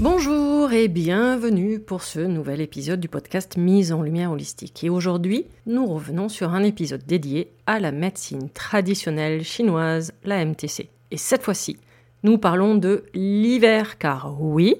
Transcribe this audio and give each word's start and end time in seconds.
Bonjour 0.00 0.72
et 0.72 0.88
bienvenue 0.88 1.78
pour 1.78 2.02
ce 2.02 2.20
nouvel 2.20 2.62
épisode 2.62 3.00
du 3.00 3.08
podcast 3.10 3.58
Mise 3.58 3.92
en 3.92 4.00
lumière 4.00 4.32
holistique. 4.32 4.82
Et 4.82 4.88
aujourd'hui, 4.88 5.44
nous 5.66 5.84
revenons 5.84 6.30
sur 6.30 6.54
un 6.54 6.62
épisode 6.62 7.04
dédié 7.04 7.52
à 7.66 7.78
la 7.80 7.92
médecine 7.92 8.48
traditionnelle 8.48 9.44
chinoise, 9.44 10.14
la 10.24 10.42
MTC. 10.42 10.88
Et 11.10 11.16
cette 11.18 11.42
fois-ci, 11.42 11.76
nous 12.22 12.38
parlons 12.38 12.76
de 12.76 13.04
l'hiver, 13.12 13.98
car 13.98 14.40
oui, 14.40 14.76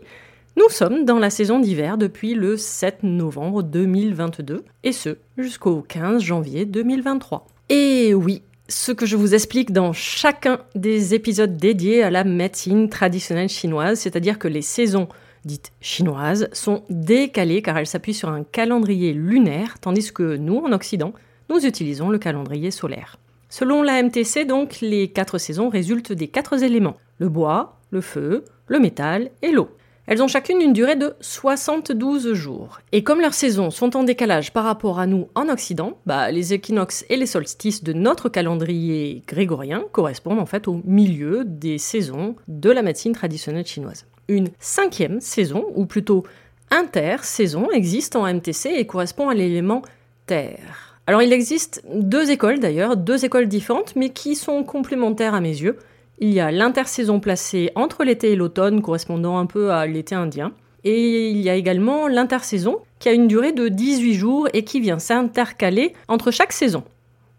nous 0.56 0.70
sommes 0.70 1.04
dans 1.04 1.18
la 1.18 1.28
saison 1.28 1.58
d'hiver 1.58 1.98
depuis 1.98 2.32
le 2.32 2.56
7 2.56 3.02
novembre 3.02 3.62
2022, 3.62 4.64
et 4.84 4.92
ce, 4.92 5.18
jusqu'au 5.36 5.82
15 5.82 6.22
janvier 6.22 6.64
2023. 6.64 7.46
Et 7.68 8.14
oui, 8.14 8.42
ce 8.70 8.92
que 8.92 9.04
je 9.04 9.16
vous 9.16 9.34
explique 9.34 9.72
dans 9.72 9.92
chacun 9.92 10.60
des 10.74 11.14
épisodes 11.14 11.56
dédiés 11.56 12.02
à 12.02 12.10
la 12.10 12.24
médecine 12.24 12.88
traditionnelle 12.88 13.48
chinoise, 13.48 13.98
c'est-à-dire 13.98 14.38
que 14.38 14.48
les 14.48 14.62
saisons 14.62 15.08
dites 15.44 15.72
chinoises 15.80 16.48
sont 16.52 16.84
décalées 16.88 17.62
car 17.62 17.76
elles 17.78 17.86
s'appuient 17.86 18.14
sur 18.14 18.28
un 18.28 18.44
calendrier 18.44 19.12
lunaire, 19.12 19.78
tandis 19.80 20.12
que 20.12 20.36
nous, 20.36 20.58
en 20.58 20.72
Occident, 20.72 21.12
nous 21.48 21.66
utilisons 21.66 22.10
le 22.10 22.18
calendrier 22.18 22.70
solaire. 22.70 23.16
Selon 23.48 23.82
la 23.82 24.00
MTC, 24.00 24.44
donc, 24.44 24.80
les 24.80 25.08
quatre 25.08 25.38
saisons 25.38 25.68
résultent 25.68 26.12
des 26.12 26.28
quatre 26.28 26.62
éléments 26.62 26.96
le 27.18 27.28
bois, 27.28 27.80
le 27.90 28.00
feu, 28.00 28.44
le 28.66 28.78
métal 28.78 29.30
et 29.42 29.50
l'eau. 29.50 29.68
Elles 30.06 30.22
ont 30.22 30.28
chacune 30.28 30.60
une 30.60 30.72
durée 30.72 30.96
de 30.96 31.14
72 31.20 32.32
jours. 32.32 32.80
Et 32.92 33.04
comme 33.04 33.20
leurs 33.20 33.34
saisons 33.34 33.70
sont 33.70 33.96
en 33.96 34.02
décalage 34.02 34.52
par 34.52 34.64
rapport 34.64 34.98
à 34.98 35.06
nous 35.06 35.28
en 35.34 35.48
Occident, 35.48 35.98
bah, 36.06 36.30
les 36.30 36.52
équinoxes 36.52 37.04
et 37.08 37.16
les 37.16 37.26
solstices 37.26 37.84
de 37.84 37.92
notre 37.92 38.28
calendrier 38.28 39.22
grégorien 39.26 39.84
correspondent 39.92 40.40
en 40.40 40.46
fait 40.46 40.66
au 40.68 40.80
milieu 40.84 41.44
des 41.44 41.78
saisons 41.78 42.34
de 42.48 42.70
la 42.70 42.82
médecine 42.82 43.12
traditionnelle 43.12 43.66
chinoise. 43.66 44.06
Une 44.28 44.48
cinquième 44.58 45.20
saison, 45.20 45.66
ou 45.74 45.86
plutôt 45.86 46.24
inter-saison, 46.70 47.70
existe 47.70 48.16
en 48.16 48.32
MTC 48.32 48.70
et 48.76 48.86
correspond 48.86 49.28
à 49.28 49.34
l'élément 49.34 49.82
terre. 50.26 50.90
Alors 51.06 51.22
il 51.22 51.32
existe 51.32 51.82
deux 51.92 52.30
écoles 52.30 52.60
d'ailleurs, 52.60 52.96
deux 52.96 53.24
écoles 53.24 53.48
différentes, 53.48 53.96
mais 53.96 54.10
qui 54.10 54.36
sont 54.36 54.62
complémentaires 54.62 55.34
à 55.34 55.40
mes 55.40 55.48
yeux. 55.48 55.76
Il 56.22 56.34
y 56.34 56.40
a 56.40 56.50
l'intersaison 56.50 57.18
placée 57.18 57.70
entre 57.74 58.04
l'été 58.04 58.32
et 58.32 58.36
l'automne, 58.36 58.82
correspondant 58.82 59.38
un 59.38 59.46
peu 59.46 59.72
à 59.72 59.86
l'été 59.86 60.14
indien. 60.14 60.52
Et 60.84 61.30
il 61.30 61.40
y 61.40 61.48
a 61.48 61.54
également 61.54 62.08
l'intersaison, 62.08 62.80
qui 62.98 63.08
a 63.08 63.12
une 63.12 63.26
durée 63.26 63.52
de 63.52 63.68
18 63.68 64.14
jours 64.14 64.48
et 64.52 64.62
qui 64.62 64.80
vient 64.80 64.98
s'intercaler 64.98 65.94
entre 66.08 66.30
chaque 66.30 66.52
saison. 66.52 66.84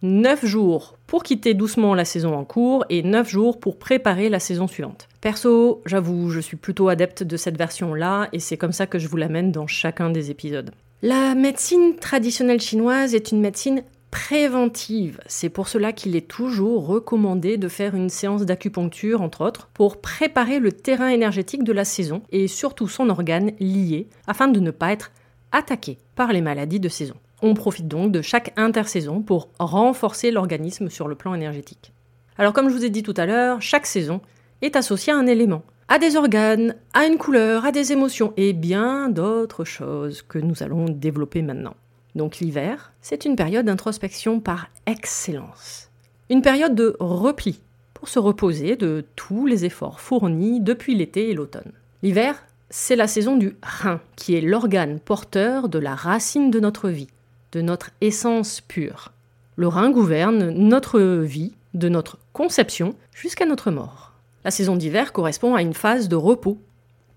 9 0.02 0.48
jours 0.48 0.98
pour 1.06 1.22
quitter 1.22 1.54
doucement 1.54 1.94
la 1.94 2.06
saison 2.06 2.34
en 2.34 2.44
cours 2.44 2.84
et 2.90 3.04
9 3.04 3.30
jours 3.30 3.60
pour 3.60 3.78
préparer 3.78 4.30
la 4.30 4.40
saison 4.40 4.68
suivante. 4.68 5.08
Perso, 5.22 5.84
j'avoue, 5.86 6.32
je 6.32 6.40
suis 6.40 6.58
plutôt 6.58 6.90
adepte 6.90 7.22
de 7.22 7.38
cette 7.38 7.58
version-là 7.58 8.30
et 8.34 8.40
c'est 8.40 8.58
comme 8.58 8.72
ça 8.72 8.88
que 8.88 8.98
je 8.98 9.08
vous 9.08 9.18
l'amène 9.18 9.52
dans 9.52 9.68
chacun 9.68 10.10
des 10.10 10.32
épisodes. 10.32 10.72
La 11.04 11.36
médecine 11.36 11.98
traditionnelle 11.98 12.62
chinoise 12.62 13.14
est 13.14 13.32
une 13.32 13.42
médecine 13.42 13.84
préventive. 14.12 15.20
C'est 15.26 15.50
pour 15.50 15.68
cela 15.68 15.94
qu'il 15.94 16.16
est 16.16 16.28
toujours 16.28 16.86
recommandé 16.86 17.58
de 17.58 17.68
faire 17.68 17.96
une 17.96 18.10
séance 18.10 18.46
d'acupuncture, 18.46 19.22
entre 19.22 19.44
autres, 19.44 19.70
pour 19.74 20.02
préparer 20.02 20.60
le 20.60 20.72
terrain 20.72 21.08
énergétique 21.08 21.64
de 21.64 21.74
la 21.74 21.86
saison 21.86 22.22
et 22.32 22.48
surtout 22.48 22.88
son 22.88 23.10
organe 23.10 23.54
lié, 23.60 24.08
afin 24.28 24.50
de 24.50 24.60
ne 24.60 24.72
pas 24.72 24.92
être 24.92 25.12
attaqué 25.52 25.98
par 26.16 26.34
les 26.34 26.42
maladies 26.42 26.80
de 26.80 26.90
saison. 26.90 27.16
On 27.42 27.54
profite 27.56 27.88
donc 27.88 28.12
de 28.12 28.22
chaque 28.22 28.54
intersaison 28.58 29.22
pour 29.22 29.50
renforcer 29.58 30.30
l'organisme 30.30 30.90
sur 30.90 31.08
le 31.08 31.16
plan 31.16 31.34
énergétique. 31.34 31.94
Alors 32.38 32.54
comme 32.54 32.70
je 32.70 32.76
vous 32.76 32.86
ai 32.86 32.90
dit 32.90 33.04
tout 33.04 33.14
à 33.18 33.26
l'heure, 33.26 33.62
chaque 33.62 33.88
saison 33.88 34.22
est 34.62 34.76
associée 34.76 35.14
à 35.14 35.18
un 35.18 35.26
élément, 35.26 35.64
à 35.88 36.00
des 36.00 36.16
organes, 36.16 36.76
à 36.94 37.06
une 37.06 37.18
couleur, 37.18 37.66
à 37.66 37.72
des 37.72 37.92
émotions 37.92 38.34
et 38.38 38.54
bien 38.54 39.10
d'autres 39.10 39.66
choses 39.66 40.22
que 40.22 40.38
nous 40.38 40.62
allons 40.62 40.86
développer 40.86 41.42
maintenant. 41.42 41.76
Donc 42.16 42.40
l'hiver, 42.40 42.92
c'est 43.02 43.26
une 43.26 43.36
période 43.36 43.66
d'introspection 43.66 44.40
par 44.40 44.68
excellence. 44.86 45.90
Une 46.30 46.42
période 46.42 46.76
de 46.76 46.96
repli 47.00 47.62
pour 47.94 48.10
se 48.10 48.20
reposer 48.20 48.76
de 48.76 49.06
tous 49.16 49.46
les 49.46 49.66
efforts 49.66 50.00
fournis 50.00 50.60
depuis 50.60 50.96
l'été 50.96 51.30
et 51.30 51.34
l'automne. 51.34 51.72
L'hiver, 52.04 52.44
c'est 52.70 52.96
la 52.96 53.08
saison 53.08 53.38
du 53.38 53.56
rein, 53.62 54.02
qui 54.16 54.36
est 54.36 54.42
l'organe 54.42 55.00
porteur 55.00 55.70
de 55.70 55.78
la 55.78 55.94
racine 55.94 56.52
de 56.52 56.60
notre 56.60 56.90
vie, 56.90 57.10
de 57.52 57.62
notre 57.62 57.92
essence 58.02 58.62
pure. 58.62 59.12
Le 59.56 59.68
rein 59.68 59.92
gouverne 59.92 60.50
notre 60.52 61.00
vie, 61.00 61.54
de 61.74 61.90
notre 61.90 62.18
conception 62.34 62.96
jusqu'à 63.14 63.46
notre 63.46 63.72
mort. 63.72 64.14
La 64.44 64.52
saison 64.52 64.76
d'hiver 64.76 65.14
correspond 65.14 65.54
à 65.54 65.62
une 65.62 65.74
phase 65.74 66.10
de 66.10 66.16
repos, 66.16 66.58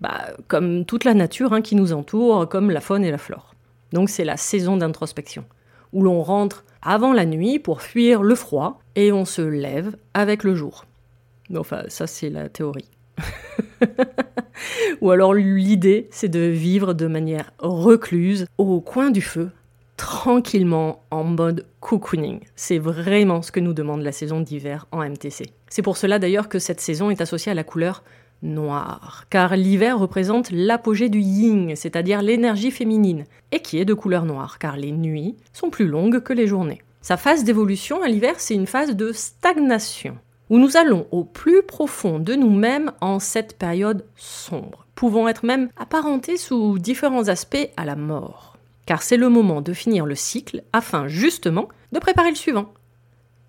bah, 0.01 0.33
comme 0.47 0.85
toute 0.85 1.03
la 1.03 1.13
nature 1.13 1.53
hein, 1.53 1.61
qui 1.61 1.75
nous 1.75 1.93
entoure, 1.93 2.47
comme 2.47 2.69
la 2.69 2.81
faune 2.81 3.03
et 3.03 3.11
la 3.11 3.17
flore. 3.17 3.54
Donc 3.95 4.09
c'est 4.09 4.25
la 4.25 4.35
saison 4.35 4.75
d'introspection, 4.75 5.45
où 5.93 6.03
l'on 6.03 6.21
rentre 6.21 6.65
avant 6.81 7.13
la 7.13 7.25
nuit 7.25 7.59
pour 7.59 7.81
fuir 7.81 8.23
le 8.23 8.35
froid 8.35 8.81
et 8.97 9.13
on 9.13 9.23
se 9.23 9.41
lève 9.41 9.95
avec 10.13 10.43
le 10.43 10.53
jour. 10.53 10.83
Enfin, 11.55 11.83
ça 11.87 12.05
c'est 12.05 12.29
la 12.29 12.49
théorie. 12.49 12.89
Ou 15.01 15.11
alors 15.11 15.33
l'idée, 15.33 16.09
c'est 16.11 16.27
de 16.27 16.41
vivre 16.41 16.93
de 16.93 17.07
manière 17.07 17.53
recluse 17.59 18.47
au 18.57 18.81
coin 18.81 19.11
du 19.11 19.21
feu, 19.21 19.49
tranquillement 19.95 21.01
en 21.09 21.23
mode 21.23 21.65
cocooning. 21.79 22.41
C'est 22.57 22.79
vraiment 22.79 23.41
ce 23.41 23.53
que 23.53 23.61
nous 23.61 23.73
demande 23.73 24.01
la 24.01 24.11
saison 24.11 24.41
d'hiver 24.41 24.87
en 24.91 25.09
MTC. 25.09 25.45
C'est 25.69 25.83
pour 25.83 25.95
cela 25.95 26.19
d'ailleurs 26.19 26.49
que 26.49 26.59
cette 26.59 26.81
saison 26.81 27.11
est 27.11 27.21
associée 27.21 27.53
à 27.53 27.55
la 27.55 27.63
couleur 27.63 28.03
noir, 28.41 29.25
car 29.29 29.55
l'hiver 29.55 29.99
représente 29.99 30.51
l'apogée 30.51 31.09
du 31.09 31.19
yin, 31.19 31.75
c'est-à-dire 31.75 32.21
l'énergie 32.21 32.71
féminine, 32.71 33.25
et 33.51 33.59
qui 33.59 33.79
est 33.79 33.85
de 33.85 33.93
couleur 33.93 34.25
noire, 34.25 34.59
car 34.59 34.77
les 34.77 34.91
nuits 34.91 35.35
sont 35.53 35.69
plus 35.69 35.87
longues 35.87 36.21
que 36.21 36.33
les 36.33 36.47
journées. 36.47 36.81
Sa 37.01 37.17
phase 37.17 37.43
d'évolution 37.43 38.01
à 38.01 38.07
l'hiver, 38.07 38.35
c'est 38.37 38.55
une 38.55 38.67
phase 38.67 38.95
de 38.95 39.11
stagnation, 39.11 40.17
où 40.49 40.57
nous 40.57 40.77
allons 40.77 41.07
au 41.11 41.23
plus 41.23 41.63
profond 41.63 42.19
de 42.19 42.33
nous-mêmes 42.33 42.91
en 43.01 43.19
cette 43.19 43.57
période 43.57 44.05
sombre, 44.15 44.85
pouvant 44.95 45.27
être 45.27 45.45
même 45.45 45.69
apparentés 45.77 46.37
sous 46.37 46.79
différents 46.79 47.27
aspects 47.27 47.69
à 47.77 47.85
la 47.85 47.95
mort. 47.95 48.57
Car 48.85 49.01
c'est 49.01 49.17
le 49.17 49.29
moment 49.29 49.61
de 49.61 49.73
finir 49.73 50.05
le 50.05 50.15
cycle 50.15 50.63
afin 50.73 51.07
justement 51.07 51.69
de 51.91 51.99
préparer 51.99 52.29
le 52.29 52.35
suivant. 52.35 52.73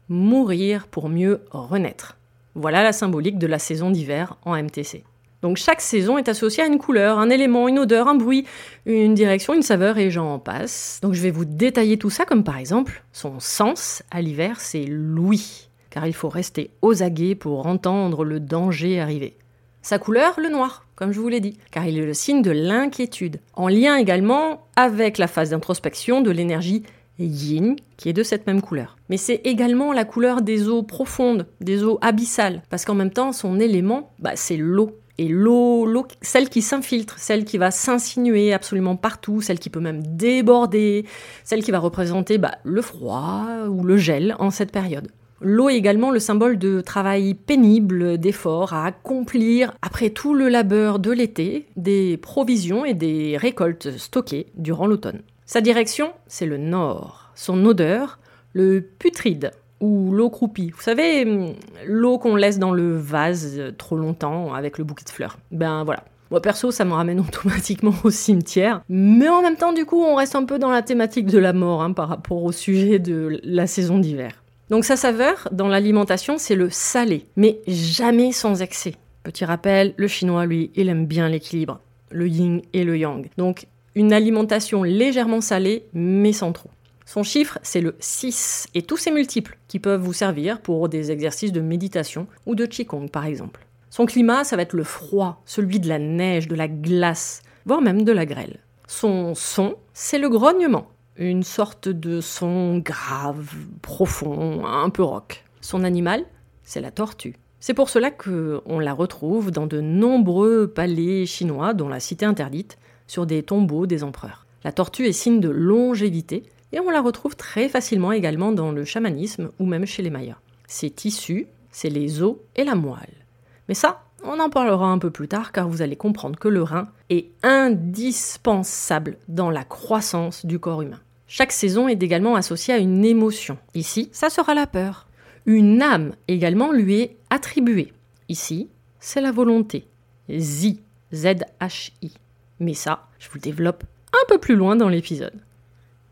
Mourir 0.08 0.86
pour 0.86 1.08
mieux 1.08 1.42
renaître. 1.50 2.15
Voilà 2.58 2.82
la 2.82 2.94
symbolique 2.94 3.36
de 3.36 3.46
la 3.46 3.58
saison 3.58 3.90
d'hiver 3.90 4.38
en 4.46 4.56
MTC. 4.56 5.04
Donc 5.42 5.58
chaque 5.58 5.82
saison 5.82 6.16
est 6.16 6.30
associée 6.30 6.62
à 6.62 6.66
une 6.66 6.78
couleur, 6.78 7.18
un 7.18 7.28
élément, 7.28 7.68
une 7.68 7.78
odeur, 7.78 8.08
un 8.08 8.14
bruit, 8.14 8.46
une 8.86 9.12
direction, 9.12 9.52
une 9.52 9.60
saveur 9.60 9.98
et 9.98 10.10
j'en 10.10 10.38
passe. 10.38 10.98
Donc 11.02 11.12
je 11.12 11.20
vais 11.20 11.30
vous 11.30 11.44
détailler 11.44 11.98
tout 11.98 12.08
ça 12.08 12.24
comme 12.24 12.44
par 12.44 12.56
exemple 12.56 13.04
son 13.12 13.40
sens 13.40 14.02
à 14.10 14.22
l'hiver 14.22 14.58
c'est 14.58 14.86
l'ouïe, 14.86 15.68
car 15.90 16.06
il 16.06 16.14
faut 16.14 16.30
rester 16.30 16.70
aux 16.80 17.02
aguets 17.02 17.34
pour 17.34 17.66
entendre 17.66 18.24
le 18.24 18.40
danger 18.40 19.00
arriver. 19.00 19.36
Sa 19.82 19.98
couleur, 19.98 20.40
le 20.40 20.48
noir, 20.48 20.86
comme 20.94 21.12
je 21.12 21.20
vous 21.20 21.28
l'ai 21.28 21.40
dit, 21.40 21.58
car 21.70 21.84
il 21.84 21.98
est 21.98 22.06
le 22.06 22.14
signe 22.14 22.40
de 22.40 22.50
l'inquiétude, 22.50 23.38
en 23.52 23.68
lien 23.68 23.96
également 23.96 24.66
avec 24.76 25.18
la 25.18 25.28
phase 25.28 25.50
d'introspection 25.50 26.22
de 26.22 26.30
l'énergie 26.30 26.84
yin, 27.18 27.76
qui 27.96 28.08
est 28.08 28.12
de 28.12 28.22
cette 28.22 28.46
même 28.46 28.62
couleur. 28.62 28.96
Mais 29.08 29.16
c'est 29.16 29.40
également 29.44 29.92
la 29.92 30.04
couleur 30.04 30.42
des 30.42 30.68
eaux 30.68 30.82
profondes, 30.82 31.46
des 31.60 31.82
eaux 31.82 31.98
abyssales, 32.02 32.62
parce 32.70 32.84
qu'en 32.84 32.94
même 32.94 33.10
temps, 33.10 33.32
son 33.32 33.58
élément, 33.58 34.12
bah, 34.18 34.32
c'est 34.34 34.56
l'eau. 34.56 34.98
Et 35.18 35.28
l'eau, 35.28 36.06
celle 36.20 36.50
qui 36.50 36.60
s'infiltre, 36.60 37.18
celle 37.18 37.46
qui 37.46 37.56
va 37.56 37.70
s'insinuer 37.70 38.52
absolument 38.52 38.96
partout, 38.96 39.40
celle 39.40 39.58
qui 39.58 39.70
peut 39.70 39.80
même 39.80 40.02
déborder, 40.02 41.06
celle 41.42 41.62
qui 41.62 41.70
va 41.70 41.78
représenter 41.78 42.36
bah, 42.36 42.56
le 42.64 42.82
froid 42.82 43.46
ou 43.70 43.82
le 43.82 43.96
gel 43.96 44.36
en 44.38 44.50
cette 44.50 44.72
période. 44.72 45.08
L'eau 45.40 45.68
est 45.68 45.76
également 45.76 46.10
le 46.10 46.18
symbole 46.18 46.58
de 46.58 46.80
travail 46.80 47.34
pénible, 47.34 48.18
d'efforts 48.18 48.72
à 48.72 48.86
accomplir 48.86 49.72
après 49.82 50.10
tout 50.10 50.34
le 50.34 50.48
labeur 50.48 50.98
de 50.98 51.10
l'été, 51.10 51.66
des 51.76 52.16
provisions 52.16 52.84
et 52.84 52.94
des 52.94 53.36
récoltes 53.36 53.96
stockées 53.98 54.46
durant 54.56 54.86
l'automne. 54.86 55.22
Sa 55.46 55.60
direction, 55.60 56.12
c'est 56.26 56.44
le 56.46 56.56
nord. 56.56 57.30
Son 57.36 57.64
odeur, 57.66 58.18
le 58.52 58.80
putride 58.80 59.52
ou 59.80 60.12
l'eau 60.12 60.28
croupie. 60.28 60.70
Vous 60.70 60.82
savez, 60.82 61.24
hum, 61.24 61.54
l'eau 61.86 62.18
qu'on 62.18 62.34
laisse 62.34 62.58
dans 62.58 62.72
le 62.72 62.96
vase 62.96 63.60
trop 63.78 63.96
longtemps 63.96 64.54
avec 64.54 64.76
le 64.76 64.82
bouquet 64.82 65.04
de 65.04 65.10
fleurs. 65.10 65.38
Ben 65.52 65.84
voilà. 65.84 66.02
Moi 66.32 66.42
perso, 66.42 66.72
ça 66.72 66.84
me 66.84 66.92
ramène 66.92 67.20
automatiquement 67.28 67.94
au 68.02 68.10
cimetière. 68.10 68.82
Mais 68.88 69.28
en 69.28 69.40
même 69.40 69.56
temps, 69.56 69.72
du 69.72 69.84
coup, 69.84 70.02
on 70.02 70.16
reste 70.16 70.34
un 70.34 70.44
peu 70.44 70.58
dans 70.58 70.70
la 70.70 70.82
thématique 70.82 71.26
de 71.26 71.38
la 71.38 71.52
mort 71.52 71.80
hein, 71.80 71.92
par 71.92 72.08
rapport 72.08 72.42
au 72.42 72.50
sujet 72.50 72.98
de 72.98 73.40
la 73.44 73.68
saison 73.68 73.98
d'hiver. 73.98 74.42
Donc 74.68 74.84
sa 74.84 74.96
saveur 74.96 75.48
dans 75.52 75.68
l'alimentation, 75.68 76.38
c'est 76.38 76.56
le 76.56 76.70
salé, 76.70 77.26
mais 77.36 77.60
jamais 77.68 78.32
sans 78.32 78.62
excès. 78.62 78.94
Petit 79.22 79.44
rappel, 79.44 79.94
le 79.96 80.08
chinois, 80.08 80.44
lui, 80.44 80.72
il 80.74 80.88
aime 80.88 81.06
bien 81.06 81.28
l'équilibre, 81.28 81.78
le 82.10 82.26
yin 82.26 82.62
et 82.72 82.82
le 82.82 82.98
yang. 82.98 83.28
Donc 83.38 83.68
une 83.96 84.12
alimentation 84.12 84.82
légèrement 84.82 85.40
salée, 85.40 85.86
mais 85.94 86.32
sans 86.32 86.52
trop. 86.52 86.70
Son 87.06 87.22
chiffre, 87.22 87.58
c'est 87.62 87.80
le 87.80 87.96
6, 87.98 88.66
et 88.74 88.82
tous 88.82 88.98
ses 88.98 89.10
multiples, 89.10 89.56
qui 89.68 89.78
peuvent 89.78 90.02
vous 90.02 90.12
servir 90.12 90.60
pour 90.60 90.88
des 90.88 91.10
exercices 91.10 91.52
de 91.52 91.62
méditation 91.62 92.26
ou 92.44 92.54
de 92.54 92.66
qigong 92.66 93.08
par 93.08 93.24
exemple. 93.24 93.66
Son 93.88 94.04
climat, 94.04 94.44
ça 94.44 94.56
va 94.56 94.62
être 94.62 94.74
le 94.74 94.84
froid, 94.84 95.40
celui 95.46 95.80
de 95.80 95.88
la 95.88 95.98
neige, 95.98 96.46
de 96.46 96.54
la 96.54 96.68
glace, 96.68 97.42
voire 97.64 97.80
même 97.80 98.02
de 98.02 98.12
la 98.12 98.26
grêle. 98.26 98.58
Son 98.86 99.34
son, 99.34 99.76
c'est 99.94 100.18
le 100.18 100.28
grognement, 100.28 100.88
une 101.16 101.42
sorte 101.42 101.88
de 101.88 102.20
son 102.20 102.78
grave, 102.78 103.54
profond, 103.80 104.66
un 104.66 104.90
peu 104.90 105.02
rock. 105.02 105.44
Son 105.62 105.84
animal, 105.84 106.26
c'est 106.64 106.82
la 106.82 106.90
tortue. 106.90 107.36
C'est 107.60 107.72
pour 107.72 107.88
cela 107.88 108.10
qu'on 108.10 108.78
la 108.78 108.92
retrouve 108.92 109.50
dans 109.50 109.66
de 109.66 109.80
nombreux 109.80 110.66
palais 110.66 111.24
chinois, 111.24 111.72
dont 111.72 111.88
la 111.88 112.00
cité 112.00 112.26
interdite, 112.26 112.76
sur 113.06 113.26
des 113.26 113.42
tombeaux 113.42 113.86
des 113.86 114.02
empereurs. 114.02 114.46
La 114.64 114.72
tortue 114.72 115.06
est 115.06 115.12
signe 115.12 115.40
de 115.40 115.48
longévité 115.48 116.44
et 116.72 116.80
on 116.80 116.90
la 116.90 117.00
retrouve 117.00 117.36
très 117.36 117.68
facilement 117.68 118.12
également 118.12 118.52
dans 118.52 118.72
le 118.72 118.84
chamanisme 118.84 119.50
ou 119.58 119.66
même 119.66 119.86
chez 119.86 120.02
les 120.02 120.10
Mayas. 120.10 120.38
Ses 120.66 120.90
tissus, 120.90 121.46
c'est 121.70 121.90
les 121.90 122.22
os 122.22 122.36
et 122.56 122.64
la 122.64 122.74
moelle. 122.74 123.24
Mais 123.68 123.74
ça, 123.74 124.02
on 124.24 124.40
en 124.40 124.50
parlera 124.50 124.86
un 124.86 124.98
peu 124.98 125.10
plus 125.10 125.28
tard 125.28 125.52
car 125.52 125.68
vous 125.68 125.82
allez 125.82 125.96
comprendre 125.96 126.38
que 126.38 126.48
le 126.48 126.62
rein 126.62 126.88
est 127.10 127.26
indispensable 127.42 129.18
dans 129.28 129.50
la 129.50 129.64
croissance 129.64 130.44
du 130.44 130.58
corps 130.58 130.82
humain. 130.82 131.00
Chaque 131.28 131.52
saison 131.52 131.88
est 131.88 132.02
également 132.02 132.34
associée 132.34 132.74
à 132.74 132.78
une 132.78 133.04
émotion. 133.04 133.58
Ici, 133.74 134.08
ça 134.12 134.30
sera 134.30 134.54
la 134.54 134.66
peur. 134.66 135.06
Une 135.44 135.82
âme 135.82 136.12
également 136.28 136.72
lui 136.72 137.00
est 137.00 137.16
attribuée. 137.30 137.92
Ici, 138.28 138.68
c'est 139.00 139.20
la 139.20 139.32
volonté. 139.32 139.86
Z, 140.30 140.76
Z-H-I. 141.12 142.12
Mais 142.60 142.74
ça, 142.74 143.08
je 143.18 143.28
vous 143.28 143.36
le 143.36 143.40
développe 143.40 143.84
un 144.12 144.26
peu 144.28 144.38
plus 144.38 144.56
loin 144.56 144.76
dans 144.76 144.88
l'épisode. 144.88 145.34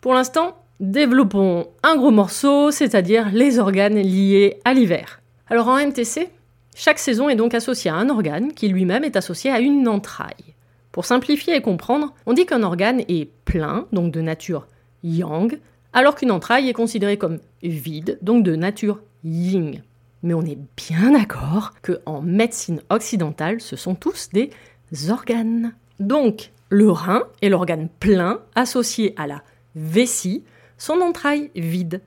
Pour 0.01 0.15
l'instant, 0.15 0.57
développons 0.81 1.69
un 1.83 1.97
gros 1.97 2.11
morceau, 2.11 2.71
c'est-à-dire 2.71 3.31
les 3.33 3.59
organes 3.59 3.99
liés 3.99 4.61
à 4.65 4.75
l'hiver. 4.75 5.21
Alors 5.49 5.69
en 5.69 5.79
MTC, 5.79 6.29
chaque 6.75 6.99
saison 6.99 7.29
est 7.29 7.37
donc 7.37 7.55
associée 7.55 7.91
à 7.91 7.95
un 7.95 8.11
organe 8.11 8.53
qui 8.53 8.69
lui-même 8.69 9.05
est 9.05 9.17
associé 9.17 9.51
à 9.51 9.61
une 9.61 9.89
entraille. 9.89 10.55
Pour 10.93 11.05
simplifier 11.05 11.57
et 11.57 11.61
comprendre, 11.61 12.15
on 12.27 12.35
dit 12.35 12.47
qu'un 12.47 12.63
organe 12.63 13.03
est 13.09 13.31
plein, 13.45 13.87
donc 13.93 14.13
de 14.13 14.21
nature 14.21 14.67
yang, 15.03 15.59
alors 15.93 16.15
qu'une 16.15 16.31
entraille 16.31 16.69
est 16.69 16.75
considérée 16.75 17.17
comme 17.17 17.39
vide, 17.63 18.19
donc 18.23 18.43
de 18.43 18.57
nature 18.57 19.01
yin. 19.23 19.83
Mais 20.23 20.35
on 20.35 20.43
est 20.43 20.59
bien 20.77 21.13
d'accord 21.13 21.73
que 21.83 22.01
en 22.07 22.23
médecine 22.23 22.81
occidentale, 22.91 23.61
ce 23.61 23.77
sont 23.77 23.95
tous 23.95 24.31
des 24.33 24.51
organes. 25.11 25.73
Donc, 26.01 26.51
le 26.71 26.91
rein 26.91 27.25
est 27.43 27.49
l'organe 27.49 27.89
plein 28.01 28.41
associé 28.55 29.15
à 29.17 29.27
la 29.27 29.43
vessie, 29.77 30.43
son 30.79 31.01
entraille 31.01 31.51
vide. 31.55 32.01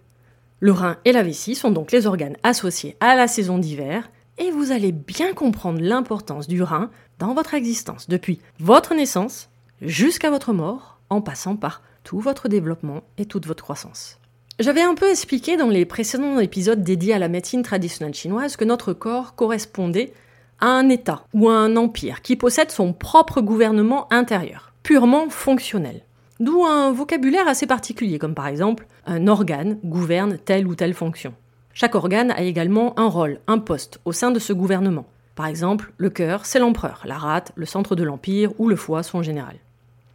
Le 0.59 0.71
rein 0.71 0.97
et 1.05 1.11
la 1.11 1.23
vessie 1.23 1.55
sont 1.55 1.71
donc 1.71 1.91
les 1.91 2.07
organes 2.07 2.37
associés 2.43 2.97
à 2.99 3.15
la 3.15 3.27
saison 3.27 3.57
d'hiver, 3.57 4.09
et 4.39 4.51
vous 4.51 4.71
allez 4.71 4.91
bien 4.91 5.33
comprendre 5.33 5.79
l'importance 5.81 6.47
du 6.47 6.61
rein 6.61 6.89
dans 7.19 7.33
votre 7.33 7.53
existence, 7.53 8.07
depuis 8.09 8.39
votre 8.59 8.93
naissance 8.93 9.49
jusqu'à 9.81 10.29
votre 10.29 10.53
mort, 10.53 10.99
en 11.09 11.21
passant 11.21 11.55
par 11.55 11.81
tout 12.03 12.19
votre 12.19 12.47
développement 12.47 13.03
et 13.17 13.25
toute 13.25 13.47
votre 13.47 13.63
croissance. 13.63 14.19
J'avais 14.59 14.81
un 14.81 14.95
peu 14.95 15.09
expliqué 15.09 15.55
dans 15.55 15.69
les 15.69 15.85
précédents 15.85 16.39
épisodes 16.39 16.83
dédiés 16.83 17.13
à 17.13 17.19
la 17.19 17.27
médecine 17.27 17.63
traditionnelle 17.63 18.15
chinoise 18.15 18.57
que 18.57 18.65
notre 18.65 18.93
corps 18.93 19.35
correspondait 19.35 20.13
à 20.59 20.67
un 20.67 20.89
État 20.89 21.23
ou 21.33 21.49
à 21.49 21.53
un 21.53 21.75
empire 21.75 22.21
qui 22.21 22.35
possède 22.35 22.71
son 22.71 22.93
propre 22.93 23.41
gouvernement 23.41 24.11
intérieur, 24.11 24.73
purement 24.83 25.29
fonctionnel. 25.29 26.01
D'où 26.39 26.63
un 26.65 26.91
vocabulaire 26.91 27.47
assez 27.47 27.65
particulier, 27.65 28.19
comme 28.19 28.35
par 28.35 28.47
exemple 28.47 28.85
un 29.05 29.27
organe 29.27 29.79
gouverne 29.83 30.37
telle 30.37 30.67
ou 30.67 30.75
telle 30.75 30.93
fonction. 30.93 31.33
Chaque 31.73 31.95
organe 31.95 32.31
a 32.31 32.41
également 32.41 32.99
un 32.99 33.07
rôle, 33.07 33.39
un 33.47 33.59
poste 33.59 33.99
au 34.05 34.11
sein 34.11 34.31
de 34.31 34.39
ce 34.39 34.53
gouvernement. 34.53 35.05
Par 35.35 35.47
exemple, 35.47 35.93
le 35.97 36.09
cœur, 36.09 36.45
c'est 36.45 36.59
l'empereur, 36.59 37.03
la 37.05 37.17
rate, 37.17 37.51
le 37.55 37.65
centre 37.65 37.95
de 37.95 38.03
l'empire 38.03 38.51
ou 38.59 38.67
le 38.67 38.75
foie, 38.75 39.03
son 39.03 39.21
général. 39.21 39.57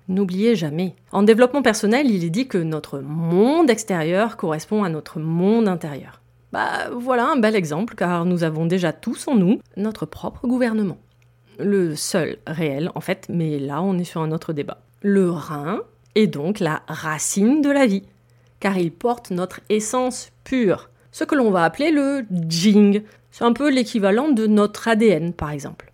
N'oubliez 0.08 0.56
jamais, 0.56 0.96
en 1.12 1.22
développement 1.22 1.62
personnel, 1.62 2.10
il 2.10 2.24
est 2.24 2.30
dit 2.30 2.48
que 2.48 2.58
notre 2.58 2.98
monde 2.98 3.70
extérieur 3.70 4.36
correspond 4.36 4.82
à 4.82 4.88
notre 4.88 5.20
monde 5.20 5.68
intérieur. 5.68 6.21
Bah 6.52 6.90
voilà 6.92 7.28
un 7.28 7.36
bel 7.36 7.56
exemple, 7.56 7.94
car 7.94 8.26
nous 8.26 8.44
avons 8.44 8.66
déjà 8.66 8.92
tous 8.92 9.26
en 9.26 9.36
nous 9.36 9.60
notre 9.78 10.04
propre 10.04 10.46
gouvernement. 10.46 10.98
Le 11.58 11.96
seul 11.96 12.36
réel, 12.46 12.90
en 12.94 13.00
fait, 13.00 13.26
mais 13.30 13.58
là 13.58 13.82
on 13.82 13.98
est 13.98 14.04
sur 14.04 14.20
un 14.20 14.32
autre 14.32 14.52
débat. 14.52 14.82
Le 15.00 15.30
rein 15.30 15.80
est 16.14 16.26
donc 16.26 16.60
la 16.60 16.82
racine 16.88 17.62
de 17.62 17.70
la 17.70 17.86
vie, 17.86 18.04
car 18.60 18.76
il 18.76 18.92
porte 18.92 19.30
notre 19.30 19.60
essence 19.70 20.30
pure, 20.44 20.90
ce 21.10 21.24
que 21.24 21.34
l'on 21.34 21.50
va 21.50 21.64
appeler 21.64 21.90
le 21.90 22.26
Jing. 22.48 23.02
C'est 23.30 23.44
un 23.44 23.54
peu 23.54 23.70
l'équivalent 23.70 24.28
de 24.28 24.46
notre 24.46 24.88
ADN, 24.88 25.32
par 25.32 25.52
exemple. 25.52 25.90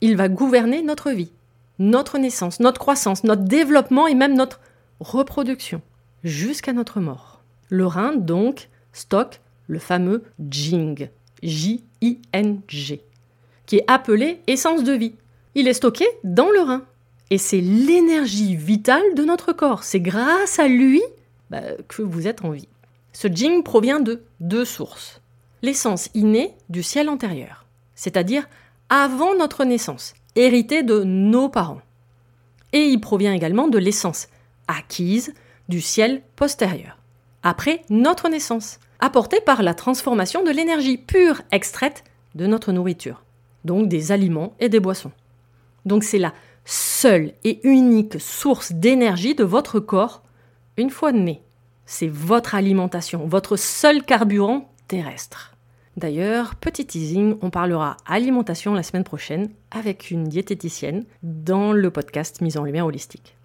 Il 0.00 0.16
va 0.16 0.28
gouverner 0.28 0.82
notre 0.82 1.10
vie, 1.10 1.32
notre 1.80 2.18
naissance, 2.18 2.60
notre 2.60 2.78
croissance, 2.78 3.24
notre 3.24 3.42
développement 3.42 4.06
et 4.06 4.14
même 4.14 4.36
notre 4.36 4.60
reproduction, 5.00 5.82
jusqu'à 6.22 6.72
notre 6.72 7.00
mort. 7.00 7.40
Le 7.70 7.86
rein, 7.86 8.14
donc, 8.14 8.68
stocke 8.92 9.40
le 9.66 9.78
fameux 9.78 10.24
Jing, 10.48 11.08
J-I-N-G, 11.42 13.02
qui 13.66 13.76
est 13.76 13.84
appelé 13.86 14.40
essence 14.46 14.84
de 14.84 14.92
vie. 14.92 15.14
Il 15.54 15.68
est 15.68 15.74
stocké 15.74 16.06
dans 16.24 16.50
le 16.50 16.60
rein. 16.60 16.84
Et 17.30 17.38
c'est 17.38 17.60
l'énergie 17.60 18.54
vitale 18.54 19.14
de 19.16 19.24
notre 19.24 19.52
corps. 19.52 19.82
C'est 19.82 20.00
grâce 20.00 20.58
à 20.58 20.68
lui 20.68 21.02
bah, 21.50 21.62
que 21.88 22.02
vous 22.02 22.28
êtes 22.28 22.44
en 22.44 22.50
vie. 22.50 22.68
Ce 23.12 23.28
Jing 23.28 23.62
provient 23.62 24.00
de 24.00 24.22
deux 24.40 24.64
sources. 24.64 25.20
L'essence 25.62 26.10
innée 26.14 26.54
du 26.68 26.82
ciel 26.82 27.08
antérieur, 27.08 27.64
c'est-à-dire 27.94 28.46
avant 28.88 29.34
notre 29.34 29.64
naissance, 29.64 30.14
hérité 30.36 30.82
de 30.82 31.02
nos 31.02 31.48
parents. 31.48 31.80
Et 32.72 32.84
il 32.84 33.00
provient 33.00 33.32
également 33.32 33.68
de 33.68 33.78
l'essence, 33.78 34.28
acquise 34.68 35.32
du 35.68 35.80
ciel 35.80 36.22
postérieur, 36.36 36.98
après 37.42 37.82
notre 37.90 38.28
naissance, 38.28 38.78
apportée 39.00 39.40
par 39.40 39.62
la 39.62 39.74
transformation 39.74 40.42
de 40.42 40.50
l'énergie 40.50 40.98
pure 40.98 41.42
extraite 41.52 42.04
de 42.34 42.46
notre 42.46 42.72
nourriture, 42.72 43.22
donc 43.64 43.88
des 43.88 44.12
aliments 44.12 44.54
et 44.60 44.68
des 44.68 44.80
boissons. 44.80 45.12
Donc 45.84 46.04
c'est 46.04 46.18
la 46.18 46.32
seule 46.64 47.32
et 47.44 47.60
unique 47.66 48.20
source 48.20 48.72
d'énergie 48.72 49.34
de 49.34 49.44
votre 49.44 49.80
corps 49.80 50.22
une 50.76 50.90
fois 50.90 51.12
né. 51.12 51.40
C'est 51.86 52.08
votre 52.08 52.54
alimentation, 52.54 53.26
votre 53.26 53.56
seul 53.56 54.02
carburant 54.02 54.72
terrestre. 54.88 55.54
D'ailleurs, 55.96 56.56
petit 56.56 56.84
teasing, 56.84 57.36
on 57.40 57.48
parlera 57.48 57.96
alimentation 58.04 58.74
la 58.74 58.82
semaine 58.82 59.04
prochaine 59.04 59.48
avec 59.70 60.10
une 60.10 60.24
diététicienne 60.24 61.04
dans 61.22 61.72
le 61.72 61.90
podcast 61.90 62.42
Mise 62.42 62.58
en 62.58 62.64
lumière 62.64 62.84
holistique. 62.84 63.36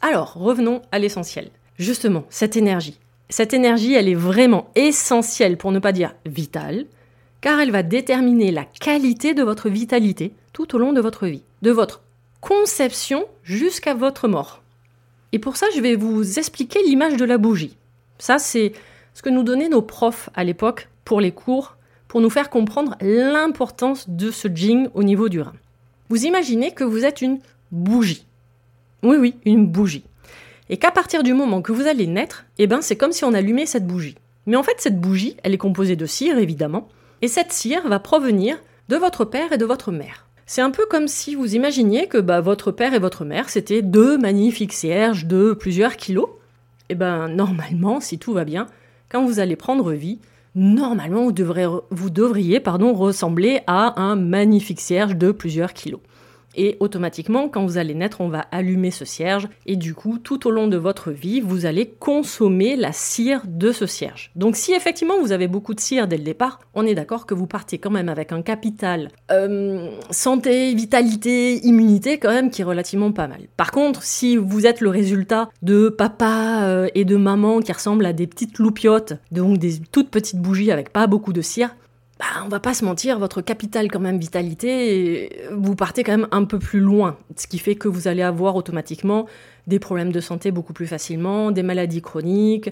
Alors, 0.00 0.32
revenons 0.34 0.80
à 0.90 0.98
l'essentiel. 0.98 1.50
Justement, 1.78 2.24
cette 2.30 2.56
énergie. 2.56 2.98
Cette 3.32 3.54
énergie, 3.54 3.94
elle 3.94 4.10
est 4.10 4.14
vraiment 4.14 4.68
essentielle, 4.74 5.56
pour 5.56 5.72
ne 5.72 5.78
pas 5.78 5.92
dire 5.92 6.14
vitale, 6.26 6.84
car 7.40 7.60
elle 7.60 7.70
va 7.70 7.82
déterminer 7.82 8.50
la 8.50 8.66
qualité 8.66 9.32
de 9.32 9.42
votre 9.42 9.70
vitalité 9.70 10.34
tout 10.52 10.76
au 10.76 10.78
long 10.78 10.92
de 10.92 11.00
votre 11.00 11.26
vie, 11.26 11.42
de 11.62 11.70
votre 11.70 12.02
conception 12.42 13.24
jusqu'à 13.42 13.94
votre 13.94 14.28
mort. 14.28 14.62
Et 15.32 15.38
pour 15.38 15.56
ça, 15.56 15.64
je 15.74 15.80
vais 15.80 15.96
vous 15.96 16.38
expliquer 16.38 16.82
l'image 16.82 17.16
de 17.16 17.24
la 17.24 17.38
bougie. 17.38 17.78
Ça, 18.18 18.38
c'est 18.38 18.72
ce 19.14 19.22
que 19.22 19.30
nous 19.30 19.44
donnaient 19.44 19.70
nos 19.70 19.80
profs 19.80 20.28
à 20.34 20.44
l'époque 20.44 20.90
pour 21.06 21.22
les 21.22 21.32
cours 21.32 21.78
pour 22.08 22.20
nous 22.20 22.28
faire 22.28 22.50
comprendre 22.50 22.96
l'importance 23.00 24.10
de 24.10 24.30
ce 24.30 24.48
jing 24.48 24.88
au 24.92 25.04
niveau 25.04 25.30
du 25.30 25.40
rein. 25.40 25.54
Vous 26.10 26.26
imaginez 26.26 26.72
que 26.72 26.84
vous 26.84 27.06
êtes 27.06 27.22
une 27.22 27.38
bougie. 27.70 28.26
Oui, 29.02 29.16
oui, 29.16 29.36
une 29.46 29.66
bougie. 29.66 30.04
Et 30.72 30.78
qu'à 30.78 30.90
partir 30.90 31.22
du 31.22 31.34
moment 31.34 31.60
que 31.60 31.70
vous 31.70 31.86
allez 31.86 32.06
naître, 32.06 32.46
eh 32.56 32.66
ben 32.66 32.80
c'est 32.80 32.96
comme 32.96 33.12
si 33.12 33.26
on 33.26 33.34
allumait 33.34 33.66
cette 33.66 33.86
bougie. 33.86 34.16
Mais 34.46 34.56
en 34.56 34.62
fait, 34.62 34.76
cette 34.78 34.98
bougie, 34.98 35.36
elle 35.42 35.52
est 35.52 35.58
composée 35.58 35.96
de 35.96 36.06
cire, 36.06 36.38
évidemment, 36.38 36.88
et 37.20 37.28
cette 37.28 37.52
cire 37.52 37.86
va 37.86 37.98
provenir 37.98 38.56
de 38.88 38.96
votre 38.96 39.26
père 39.26 39.52
et 39.52 39.58
de 39.58 39.66
votre 39.66 39.92
mère. 39.92 40.26
C'est 40.46 40.62
un 40.62 40.70
peu 40.70 40.86
comme 40.88 41.08
si 41.08 41.34
vous 41.34 41.54
imaginiez 41.54 42.06
que 42.06 42.16
bah, 42.16 42.40
votre 42.40 42.72
père 42.72 42.94
et 42.94 42.98
votre 42.98 43.26
mère, 43.26 43.50
c'était 43.50 43.82
deux 43.82 44.16
magnifiques 44.16 44.72
cierges 44.72 45.26
de 45.26 45.52
plusieurs 45.52 45.98
kilos. 45.98 46.28
Et 46.88 46.92
eh 46.92 46.94
ben 46.94 47.28
normalement, 47.28 48.00
si 48.00 48.18
tout 48.18 48.32
va 48.32 48.46
bien, 48.46 48.66
quand 49.10 49.26
vous 49.26 49.40
allez 49.40 49.56
prendre 49.56 49.92
vie, 49.92 50.20
normalement 50.54 51.26
vous, 51.90 52.10
devriez 52.10 52.60
pardon, 52.60 52.94
ressembler 52.94 53.60
à 53.66 54.00
un 54.00 54.16
magnifique 54.16 54.80
cierge 54.80 55.16
de 55.16 55.32
plusieurs 55.32 55.74
kilos. 55.74 56.00
Et 56.54 56.76
automatiquement, 56.80 57.48
quand 57.48 57.64
vous 57.64 57.78
allez 57.78 57.94
naître, 57.94 58.20
on 58.20 58.28
va 58.28 58.46
allumer 58.50 58.90
ce 58.90 59.04
cierge. 59.04 59.48
Et 59.66 59.76
du 59.76 59.94
coup, 59.94 60.18
tout 60.18 60.46
au 60.46 60.50
long 60.50 60.68
de 60.68 60.76
votre 60.76 61.10
vie, 61.10 61.40
vous 61.40 61.66
allez 61.66 61.86
consommer 61.98 62.76
la 62.76 62.92
cire 62.92 63.42
de 63.46 63.72
ce 63.72 63.86
cierge. 63.86 64.30
Donc 64.36 64.56
si 64.56 64.72
effectivement 64.72 65.20
vous 65.20 65.32
avez 65.32 65.48
beaucoup 65.48 65.74
de 65.74 65.80
cire 65.80 66.08
dès 66.08 66.16
le 66.16 66.24
départ, 66.24 66.60
on 66.74 66.86
est 66.86 66.94
d'accord 66.94 67.26
que 67.26 67.34
vous 67.34 67.46
partez 67.46 67.78
quand 67.78 67.90
même 67.90 68.08
avec 68.08 68.32
un 68.32 68.42
capital 68.42 69.10
euh, 69.30 69.90
santé, 70.10 70.74
vitalité, 70.74 71.64
immunité 71.66 72.18
quand 72.18 72.30
même 72.30 72.50
qui 72.50 72.62
est 72.62 72.64
relativement 72.64 73.12
pas 73.12 73.28
mal. 73.28 73.40
Par 73.56 73.70
contre, 73.70 74.02
si 74.02 74.36
vous 74.36 74.66
êtes 74.66 74.80
le 74.80 74.90
résultat 74.90 75.48
de 75.62 75.88
papa 75.88 76.64
euh, 76.64 76.88
et 76.94 77.04
de 77.04 77.16
maman 77.16 77.60
qui 77.60 77.72
ressemblent 77.72 78.06
à 78.06 78.12
des 78.12 78.26
petites 78.26 78.58
loupiottes, 78.58 79.14
donc 79.30 79.58
des 79.58 79.78
toutes 79.90 80.10
petites 80.10 80.40
bougies 80.40 80.70
avec 80.70 80.92
pas 80.92 81.06
beaucoup 81.06 81.32
de 81.32 81.42
cire, 81.42 81.74
bah, 82.22 82.42
on 82.44 82.48
va 82.48 82.60
pas 82.60 82.72
se 82.72 82.84
mentir, 82.84 83.18
votre 83.18 83.40
capital 83.40 83.90
quand 83.90 83.98
même 83.98 84.18
vitalité, 84.18 85.48
vous 85.50 85.74
partez 85.74 86.04
quand 86.04 86.16
même 86.16 86.28
un 86.30 86.44
peu 86.44 86.60
plus 86.60 86.78
loin, 86.78 87.16
ce 87.36 87.48
qui 87.48 87.58
fait 87.58 87.74
que 87.74 87.88
vous 87.88 88.06
allez 88.06 88.22
avoir 88.22 88.54
automatiquement 88.54 89.26
des 89.66 89.80
problèmes 89.80 90.12
de 90.12 90.20
santé 90.20 90.52
beaucoup 90.52 90.72
plus 90.72 90.86
facilement, 90.86 91.50
des 91.50 91.64
maladies 91.64 92.00
chroniques, 92.00 92.70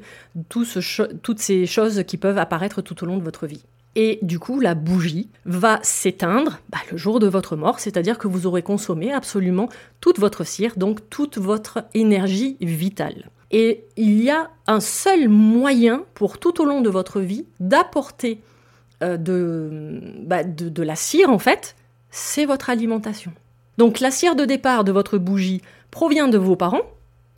toutes 0.49 1.39
ces 1.41 1.67
choses 1.67 2.05
qui 2.05 2.17
peuvent 2.17 2.39
apparaître 2.39 2.81
tout 2.81 3.03
au 3.03 3.07
long 3.07 3.17
de 3.17 3.25
votre 3.25 3.49
vie. 3.49 3.65
Et 3.97 4.21
du 4.23 4.39
coup, 4.39 4.61
la 4.61 4.77
bougie 4.77 5.29
va 5.47 5.81
s'éteindre 5.83 6.61
bah, 6.69 6.79
le 6.93 6.97
jour 6.97 7.19
de 7.19 7.27
votre 7.27 7.57
mort, 7.57 7.81
c'est-à-dire 7.81 8.19
que 8.19 8.29
vous 8.29 8.47
aurez 8.47 8.63
consommé 8.63 9.13
absolument 9.13 9.69
toute 10.01 10.21
votre 10.21 10.45
cire, 10.45 10.75
donc 10.77 11.01
toute 11.11 11.39
votre 11.39 11.87
énergie 11.95 12.57
vitale. 12.61 13.31
Et 13.51 13.83
il 13.97 14.23
y 14.23 14.31
a 14.31 14.49
un 14.69 14.79
seul 14.79 15.29
moyen 15.29 16.05
pour 16.15 16.39
tout 16.39 16.63
au 16.63 16.65
long 16.65 16.83
de 16.83 16.89
votre 16.89 17.19
vie 17.19 17.47
d'apporter 17.59 18.41
euh, 19.03 20.01
bah, 20.23 20.45
de, 20.45 20.69
de, 20.69 20.83
la 20.83 20.97
cire, 20.97 21.31
en 21.31 21.39
fait, 21.39 21.77
c'est 22.11 22.45
votre 22.45 22.71
alimentation. 22.71 23.33
Donc 23.79 24.01
la 24.01 24.11
cire 24.11 24.37
de 24.37 24.45
départ 24.45 24.85
de 24.85 24.93
votre 24.93 25.19
bougie 25.19 25.63
provient 25.91 26.29
de 26.29 26.39
vos 26.39 26.57
parents, 26.57 26.83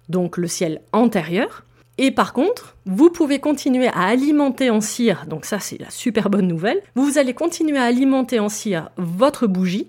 donc 0.09 0.37
le 0.37 0.49
ciel 0.49 0.81
antérieur. 0.93 1.65
Et 1.99 2.11
par 2.11 2.33
contre, 2.33 2.77
vous 2.87 3.11
pouvez 3.11 3.39
continuer 3.39 3.89
à 3.89 4.07
alimenter 4.07 4.71
en 4.71 4.81
cire, 4.81 5.27
donc 5.29 5.45
ça 5.45 5.61
c'est 5.61 5.79
la 5.79 5.91
super 5.91 6.31
bonne 6.31 6.49
nouvelle, 6.49 6.83
vous 6.95 7.19
allez 7.19 7.35
continuer 7.35 7.79
à 7.79 7.85
alimenter 7.85 8.41
en 8.41 8.49
cire 8.49 8.89
votre 8.97 9.47
bougie 9.47 9.89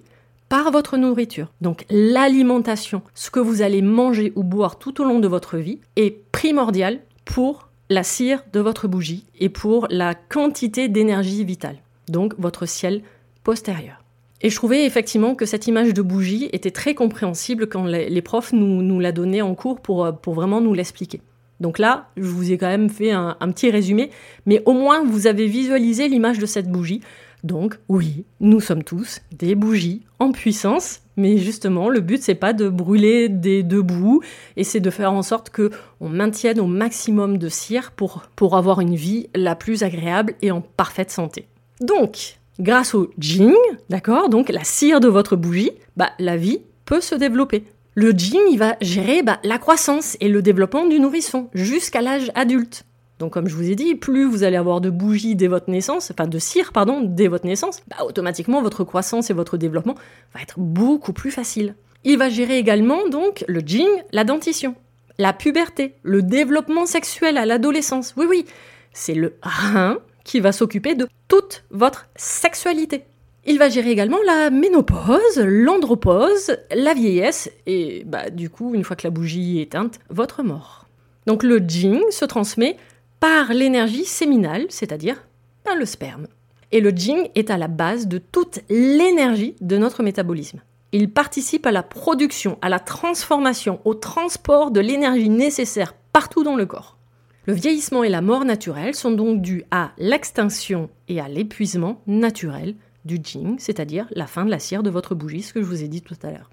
par 0.50 0.70
votre 0.70 0.98
nourriture. 0.98 1.48
Donc 1.62 1.86
l'alimentation, 1.90 3.02
ce 3.16 3.32
que 3.32 3.40
vous 3.40 3.62
allez 3.62 3.82
manger 3.82 4.34
ou 4.36 4.44
boire 4.44 4.78
tout 4.78 5.02
au 5.02 5.06
long 5.06 5.20
de 5.20 5.28
votre 5.28 5.58
vie, 5.58 5.80
est 5.96 6.30
primordial 6.32 7.00
pour 7.26 7.70
la 7.94 8.04
cire 8.04 8.44
de 8.52 8.60
votre 8.60 8.88
bougie 8.88 9.26
et 9.40 9.50
pour 9.50 9.88
la 9.90 10.16
quantité 10.16 10.90
d'énergie 10.90 11.44
vitale, 11.44 11.78
donc 12.10 12.34
votre 12.40 12.66
ciel 12.66 13.02
postérieur. 13.44 14.04
Et 14.42 14.50
je 14.50 14.56
trouvais 14.56 14.86
effectivement 14.86 15.36
que 15.36 15.46
cette 15.46 15.68
image 15.68 15.94
de 15.94 16.02
bougie 16.02 16.50
était 16.52 16.72
très 16.72 16.96
compréhensible 16.96 17.68
quand 17.68 17.86
les, 17.86 18.22
profs 18.22 18.52
nous, 18.52 18.82
nous 18.82 19.00
la 19.00 19.12
donnaient 19.12 19.42
en 19.42 19.56
cours 19.56 19.80
pour, 19.80 20.12
pour 20.22 20.34
vraiment 20.34 20.60
nous 20.60 20.74
l'expliquer. 20.74 21.22
Donc 21.62 21.80
là, 21.80 22.10
je 22.18 22.24
vous 22.24 22.52
ai 22.52 22.58
quand 22.58 22.68
même 22.68 22.90
fait 22.90 23.12
un 23.12 23.52
petit 23.52 23.70
résumé, 23.70 24.10
mais 24.46 24.62
au 24.66 24.74
moins 24.74 25.04
vous 25.04 25.28
avez 25.28 25.46
visualisé 25.46 26.10
l'image 26.10 26.40
de 26.40 26.46
cette 26.46 26.70
bougie. 26.70 27.00
Donc 27.44 27.78
oui, 27.90 28.26
nous 28.40 28.62
sommes 28.62 28.84
tous 28.84 29.22
des 29.32 29.54
bougies 29.56 30.04
en 30.20 30.32
puissance, 30.32 31.02
mais 31.18 31.38
justement 31.38 31.90
le 31.90 32.00
but 32.00 32.24
c'est 32.24 32.36
pas 32.36 32.54
de 32.54 32.70
brûler 32.70 33.28
des 33.28 33.64
deux 33.64 33.82
bouts 33.82 34.22
et 34.56 34.64
c'est 34.64 34.80
de 34.80 34.90
faire 34.90 35.12
en 35.12 35.22
sorte 35.24 35.50
que 35.50 35.70
on 36.00 36.08
maintienne 36.08 36.60
au 36.60 36.68
maximum 36.68 37.38
de 37.38 37.50
cire 37.50 37.92
pour 37.92 38.58
avoir 38.58 38.80
une 38.80 38.96
vie 38.96 39.30
la 39.36 39.56
plus 39.56 39.84
agréable 39.84 40.36
et 40.42 40.52
en 40.52 40.62
parfaite 40.62 41.12
santé. 41.12 41.48
Donc, 41.82 42.38
grâce 42.60 42.96
au 42.96 43.12
jing, 43.18 43.54
d'accord, 43.90 44.30
donc 44.30 44.50
la 44.50 44.64
cire 44.64 45.00
de 45.00 45.08
votre 45.08 45.36
bougie, 45.36 45.72
bah 45.98 46.12
la 46.20 46.38
vie 46.38 46.62
peut 46.86 47.02
se 47.02 47.16
développer. 47.16 47.66
Le 47.96 48.12
jing, 48.12 48.42
il 48.50 48.58
va 48.58 48.76
gérer 48.82 49.22
bah, 49.22 49.40
la 49.44 49.60
croissance 49.60 50.18
et 50.20 50.28
le 50.28 50.42
développement 50.42 50.86
du 50.86 51.00
nourrisson 51.00 51.50
jusqu'à 51.54 52.02
l'âge 52.02 52.32
adulte. 52.34 52.86
Donc 53.24 53.32
comme 53.32 53.48
je 53.48 53.56
vous 53.56 53.70
ai 53.70 53.76
dit, 53.76 53.96
plus 53.96 54.26
vous 54.26 54.44
allez 54.44 54.58
avoir 54.58 54.82
de 54.82 54.90
bougies 54.90 55.38
dès 55.38 55.48
votre 55.48 55.70
naissance, 55.70 56.12
enfin 56.12 56.28
de 56.28 56.40
cire, 56.40 56.74
pardon, 56.74 57.00
dès 57.02 57.30
votre 57.30 57.46
naissance, 57.46 57.82
bah, 57.88 58.04
automatiquement 58.06 58.62
votre 58.62 58.84
croissance 58.84 59.30
et 59.30 59.34
votre 59.34 59.56
développement 59.56 59.96
va 60.34 60.42
être 60.42 60.60
beaucoup 60.60 61.14
plus 61.14 61.32
facile. 61.32 61.76
Il 62.04 62.18
va 62.18 62.28
gérer 62.28 62.58
également 62.58 63.08
donc 63.08 63.46
le 63.48 63.62
jing, 63.62 63.88
la 64.12 64.26
dentition, 64.26 64.76
la 65.20 65.32
puberté, 65.32 65.94
le 66.04 66.22
développement 66.22 66.86
sexuel 66.86 67.38
à 67.38 67.46
l'adolescence. 67.46 68.14
Oui 68.18 68.26
oui, 68.30 68.46
c'est 68.92 69.16
le 69.16 69.38
rein 69.42 70.00
qui 70.26 70.42
va 70.42 70.52
s'occuper 70.52 70.94
de 70.94 71.08
toute 71.30 71.64
votre 71.72 72.10
sexualité. 72.18 73.06
Il 73.46 73.58
va 73.58 73.70
gérer 73.70 73.92
également 73.92 74.20
la 74.26 74.50
ménopause, 74.50 75.40
l'andropause, 75.40 76.58
la 76.76 76.94
vieillesse 76.94 77.50
et 77.68 78.04
bah 78.06 78.30
du 78.30 78.50
coup, 78.50 78.76
une 78.76 78.84
fois 78.84 78.98
que 78.98 79.08
la 79.08 79.12
bougie 79.12 79.60
est 79.60 79.64
éteinte, 79.64 80.02
votre 80.10 80.44
mort. 80.44 80.90
Donc 81.26 81.44
le 81.44 81.60
jing 81.60 82.02
se 82.10 82.26
transmet 82.26 82.76
par 83.24 83.54
l'énergie 83.54 84.04
séminale, 84.04 84.66
c'est-à-dire 84.68 85.26
par 85.64 85.78
le 85.78 85.86
sperme. 85.86 86.28
Et 86.74 86.82
le 86.82 86.90
jing 86.90 87.30
est 87.36 87.52
à 87.52 87.58
la 87.58 87.70
base 87.70 88.10
de 88.10 88.18
toute 88.18 88.60
l'énergie 88.70 89.56
de 89.62 89.78
notre 89.78 90.04
métabolisme. 90.04 90.60
Il 90.92 91.10
participe 91.10 91.66
à 91.66 91.72
la 91.72 91.84
production, 91.84 92.58
à 92.62 92.68
la 92.68 92.82
transformation, 92.82 93.80
au 93.86 93.94
transport 93.94 94.72
de 94.72 94.82
l'énergie 94.82 95.30
nécessaire 95.30 95.96
partout 96.12 96.44
dans 96.44 96.58
le 96.58 96.66
corps. 96.66 96.98
Le 97.46 97.54
vieillissement 97.54 98.04
et 98.04 98.10
la 98.10 98.20
mort 98.20 98.44
naturelle 98.44 98.94
sont 98.94 99.12
donc 99.12 99.42
dus 99.42 99.64
à 99.72 99.94
l'extinction 99.98 100.90
et 101.08 101.22
à 101.22 101.30
l'épuisement 101.30 102.02
naturel 102.08 102.76
du 103.06 103.20
jing, 103.24 103.56
c'est-à-dire 103.58 104.06
la 104.12 104.28
fin 104.28 104.44
de 104.44 104.52
la 104.52 104.60
cire 104.60 104.84
de 104.84 104.90
votre 104.90 105.16
bougie, 105.16 105.44
ce 105.44 105.54
que 105.54 105.62
je 105.62 105.68
vous 105.68 105.82
ai 105.82 105.88
dit 105.88 106.02
tout 106.02 106.18
à 106.24 106.30
l'heure. 106.30 106.50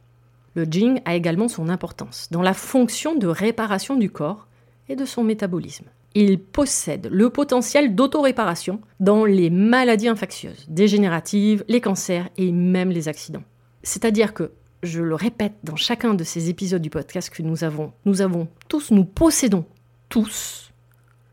Le 0.55 0.69
jing 0.71 1.01
a 1.05 1.17
également 1.17 1.49
son 1.49 1.69
importance 1.69 2.29
dans 2.31 2.43
la 2.43 2.55
fonction 2.55 3.17
de 3.17 3.27
réparation 3.27 3.97
du 3.97 4.09
corps 4.09 4.47
et 4.89 4.95
de 4.95 5.05
son 5.05 5.25
métabolisme 5.25 5.87
il 6.15 6.41
possède 6.41 7.09
le 7.11 7.31
potentiel 7.31 7.95
d'autoréparation 7.95 8.81
dans 8.99 9.25
les 9.25 9.51
maladies 9.51 10.09
infectieuses, 10.09 10.67
dégénératives, 10.69 11.65
les 11.69 11.81
cancers 11.81 12.29
et 12.37 12.53
même 12.53 12.91
les 12.91 13.09
accidents. 13.09 13.45
C'est-à-dire 13.83 14.35
que, 14.35 14.53
je 14.83 15.03
le 15.03 15.15
répète 15.15 15.57
dans 15.63 15.77
chacun 15.77 16.15
de 16.15 16.25
ces 16.25 16.49
épisodes 16.49 16.81
du 16.81 16.91
podcast 16.91 17.29
que 17.31 17.43
nous 17.43 17.65
avons, 17.65 17.93
nous 18.07 18.23
avons 18.23 18.49
tous, 18.69 18.91
nous 18.91 19.05
possédons 19.05 19.67
tous 20.09 20.73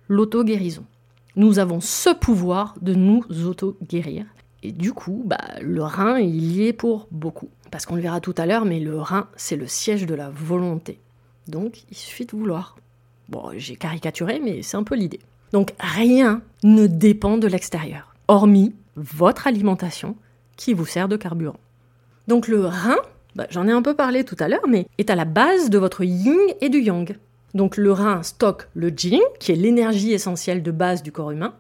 l'auto-guérison. 0.10 0.86
Nous 1.36 1.60
avons 1.60 1.80
ce 1.80 2.10
pouvoir 2.14 2.76
de 2.82 2.94
nous 2.94 3.24
auto-guérir 3.46 4.26
Et 4.64 4.72
du 4.72 4.92
coup, 4.92 5.24
bah, 5.26 5.38
le 5.62 5.84
rein, 5.84 6.20
il 6.20 6.52
y 6.52 6.68
est 6.68 6.74
pour 6.74 7.08
beaucoup. 7.12 7.50
Parce 7.72 7.86
qu'on 7.86 7.96
le 7.96 8.02
verra 8.02 8.20
tout 8.20 8.34
à 8.38 8.46
l'heure, 8.46 8.66
mais 8.66 8.80
le 8.80 9.00
rein, 9.00 9.30
c'est 9.36 9.56
le 9.56 9.68
siège 9.68 10.06
de 10.06 10.16
la 10.16 10.30
volonté. 10.30 11.00
Donc, 11.48 11.84
il 11.90 11.98
suffit 11.98 12.26
de 12.26 12.32
vouloir. 12.32 12.76
Bon, 13.30 13.52
j'ai 13.58 13.76
caricaturé, 13.76 14.40
mais 14.44 14.62
c'est 14.62 14.78
un 14.78 14.84
peu 14.84 14.96
l'idée. 14.96 15.20
Donc, 15.52 15.74
rien 15.80 16.42
ne 16.64 16.88
dépend 16.88 17.38
de 17.38 17.48
l'extérieur, 17.48 18.16
hormis 18.28 18.76
votre 18.96 19.48
alimentation 19.48 20.16
qui 20.56 20.74
vous 20.74 20.86
sert 20.86 21.08
de 21.08 21.18
carburant. 21.18 21.60
Donc, 22.28 22.48
le 22.48 22.66
rein, 22.66 22.98
bah, 23.36 23.48
j'en 23.50 23.68
ai 23.68 23.72
un 23.72 23.82
peu 23.82 23.96
parlé 23.96 24.24
tout 24.24 24.36
à 24.40 24.48
l'heure, 24.48 24.68
mais 24.68 24.88
est 24.98 25.10
à 25.10 25.16
la 25.16 25.26
base 25.26 25.70
de 25.70 25.78
votre 25.78 26.04
yin 26.04 26.38
et 26.62 26.70
du 26.70 26.80
yang. 26.80 27.18
Donc, 27.54 27.78
le 27.78 27.92
rein 27.92 28.24
stocke 28.24 28.68
le 28.74 28.90
jing, 28.90 29.22
qui 29.40 29.52
est 29.52 29.56
l'énergie 29.56 30.14
essentielle 30.14 30.64
de 30.64 30.72
base 30.72 31.04
du 31.04 31.12
corps 31.12 31.32
humain, 31.32 31.54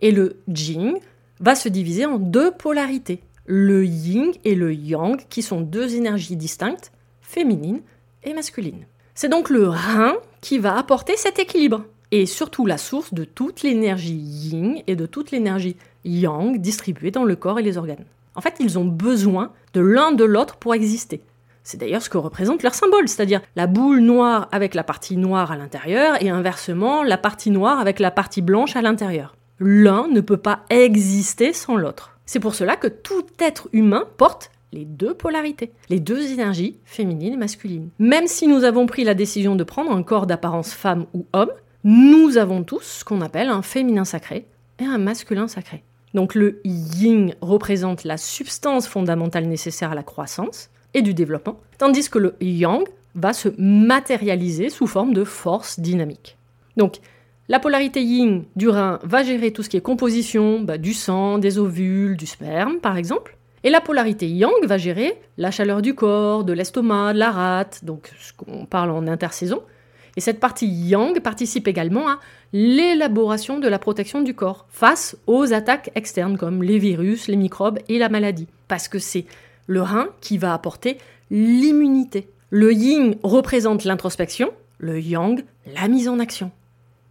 et 0.00 0.10
le 0.10 0.36
jing 0.48 0.98
va 1.40 1.54
se 1.54 1.68
diviser 1.68 2.06
en 2.06 2.18
deux 2.18 2.50
polarités, 2.50 3.20
le 3.46 3.84
yin 3.84 4.32
et 4.44 4.54
le 4.54 4.74
yang, 4.74 5.20
qui 5.28 5.42
sont 5.42 5.60
deux 5.60 5.96
énergies 5.96 6.36
distinctes, 6.36 6.92
féminines 7.20 7.80
et 8.22 8.34
masculines. 8.34 8.86
C'est 9.14 9.28
donc 9.28 9.48
le 9.48 9.68
rein 9.68 10.14
qui 10.44 10.58
va 10.58 10.76
apporter 10.76 11.16
cet 11.16 11.38
équilibre, 11.38 11.84
et 12.10 12.26
surtout 12.26 12.66
la 12.66 12.76
source 12.76 13.14
de 13.14 13.24
toute 13.24 13.62
l'énergie 13.62 14.12
yin 14.12 14.82
et 14.86 14.94
de 14.94 15.06
toute 15.06 15.30
l'énergie 15.30 15.74
yang 16.04 16.60
distribuée 16.60 17.10
dans 17.10 17.24
le 17.24 17.34
corps 17.34 17.58
et 17.58 17.62
les 17.62 17.78
organes. 17.78 18.04
En 18.34 18.42
fait, 18.42 18.56
ils 18.60 18.78
ont 18.78 18.84
besoin 18.84 19.52
de 19.72 19.80
l'un 19.80 20.12
de 20.12 20.22
l'autre 20.22 20.56
pour 20.56 20.74
exister. 20.74 21.22
C'est 21.62 21.78
d'ailleurs 21.78 22.02
ce 22.02 22.10
que 22.10 22.18
représente 22.18 22.62
leur 22.62 22.74
symbole, 22.74 23.08
c'est-à-dire 23.08 23.40
la 23.56 23.66
boule 23.66 24.00
noire 24.00 24.48
avec 24.52 24.74
la 24.74 24.84
partie 24.84 25.16
noire 25.16 25.50
à 25.50 25.56
l'intérieur 25.56 26.22
et 26.22 26.28
inversement 26.28 27.02
la 27.02 27.16
partie 27.16 27.50
noire 27.50 27.80
avec 27.80 27.98
la 27.98 28.10
partie 28.10 28.42
blanche 28.42 28.76
à 28.76 28.82
l'intérieur. 28.82 29.36
L'un 29.60 30.08
ne 30.08 30.20
peut 30.20 30.36
pas 30.36 30.66
exister 30.68 31.54
sans 31.54 31.76
l'autre. 31.76 32.18
C'est 32.26 32.40
pour 32.40 32.54
cela 32.54 32.76
que 32.76 32.88
tout 32.88 33.24
être 33.38 33.68
humain 33.72 34.04
porte 34.18 34.50
les 34.74 34.84
deux 34.84 35.14
polarités, 35.14 35.72
les 35.88 36.00
deux 36.00 36.32
énergies, 36.32 36.76
féminines 36.84 37.34
et 37.34 37.38
masculines. 37.38 37.90
Même 37.98 38.26
si 38.26 38.48
nous 38.48 38.64
avons 38.64 38.86
pris 38.86 39.04
la 39.04 39.14
décision 39.14 39.54
de 39.54 39.64
prendre 39.64 39.92
un 39.92 40.02
corps 40.02 40.26
d'apparence 40.26 40.72
femme 40.74 41.06
ou 41.14 41.26
homme, 41.32 41.52
nous 41.84 42.36
avons 42.36 42.64
tous 42.64 42.82
ce 42.82 43.04
qu'on 43.04 43.20
appelle 43.20 43.48
un 43.48 43.62
féminin 43.62 44.04
sacré 44.04 44.46
et 44.80 44.84
un 44.84 44.98
masculin 44.98 45.46
sacré. 45.48 45.84
Donc 46.12 46.34
le 46.34 46.60
yin 46.64 47.34
représente 47.40 48.04
la 48.04 48.16
substance 48.16 48.88
fondamentale 48.88 49.46
nécessaire 49.46 49.92
à 49.92 49.94
la 49.94 50.02
croissance 50.02 50.70
et 50.92 51.02
du 51.02 51.14
développement, 51.14 51.60
tandis 51.78 52.10
que 52.10 52.18
le 52.18 52.34
yang 52.40 52.84
va 53.14 53.32
se 53.32 53.48
matérialiser 53.58 54.70
sous 54.70 54.86
forme 54.86 55.14
de 55.14 55.24
force 55.24 55.78
dynamique. 55.78 56.36
Donc 56.76 56.98
la 57.48 57.60
polarité 57.60 58.02
yin 58.02 58.44
du 58.56 58.68
rein 58.68 58.98
va 59.04 59.22
gérer 59.22 59.52
tout 59.52 59.62
ce 59.62 59.68
qui 59.68 59.76
est 59.76 59.82
composition 59.82 60.60
bah, 60.60 60.78
du 60.78 60.94
sang, 60.94 61.38
des 61.38 61.58
ovules, 61.58 62.16
du 62.16 62.26
sperme 62.26 62.78
par 62.78 62.96
exemple. 62.96 63.36
Et 63.64 63.70
la 63.70 63.80
polarité 63.80 64.28
yang 64.28 64.52
va 64.64 64.76
gérer 64.76 65.18
la 65.38 65.50
chaleur 65.50 65.80
du 65.80 65.94
corps, 65.94 66.44
de 66.44 66.52
l'estomac, 66.52 67.14
de 67.14 67.18
la 67.18 67.30
rate, 67.30 67.82
donc 67.82 68.12
ce 68.20 68.34
qu'on 68.34 68.66
parle 68.66 68.90
en 68.90 69.06
intersaison. 69.06 69.62
Et 70.16 70.20
cette 70.20 70.38
partie 70.38 70.66
yang 70.66 71.18
participe 71.20 71.66
également 71.66 72.08
à 72.08 72.20
l'élaboration 72.52 73.58
de 73.58 73.66
la 73.66 73.78
protection 73.78 74.20
du 74.20 74.34
corps 74.34 74.66
face 74.68 75.16
aux 75.26 75.54
attaques 75.54 75.90
externes 75.94 76.36
comme 76.36 76.62
les 76.62 76.78
virus, 76.78 77.26
les 77.26 77.36
microbes 77.36 77.78
et 77.88 77.98
la 77.98 78.10
maladie. 78.10 78.46
Parce 78.68 78.86
que 78.86 78.98
c'est 78.98 79.24
le 79.66 79.80
rein 79.80 80.08
qui 80.20 80.36
va 80.36 80.52
apporter 80.52 80.98
l'immunité. 81.30 82.28
Le 82.50 82.70
yin 82.72 83.16
représente 83.22 83.84
l'introspection, 83.84 84.52
le 84.78 85.00
yang 85.00 85.42
la 85.74 85.88
mise 85.88 86.08
en 86.08 86.18
action. 86.20 86.52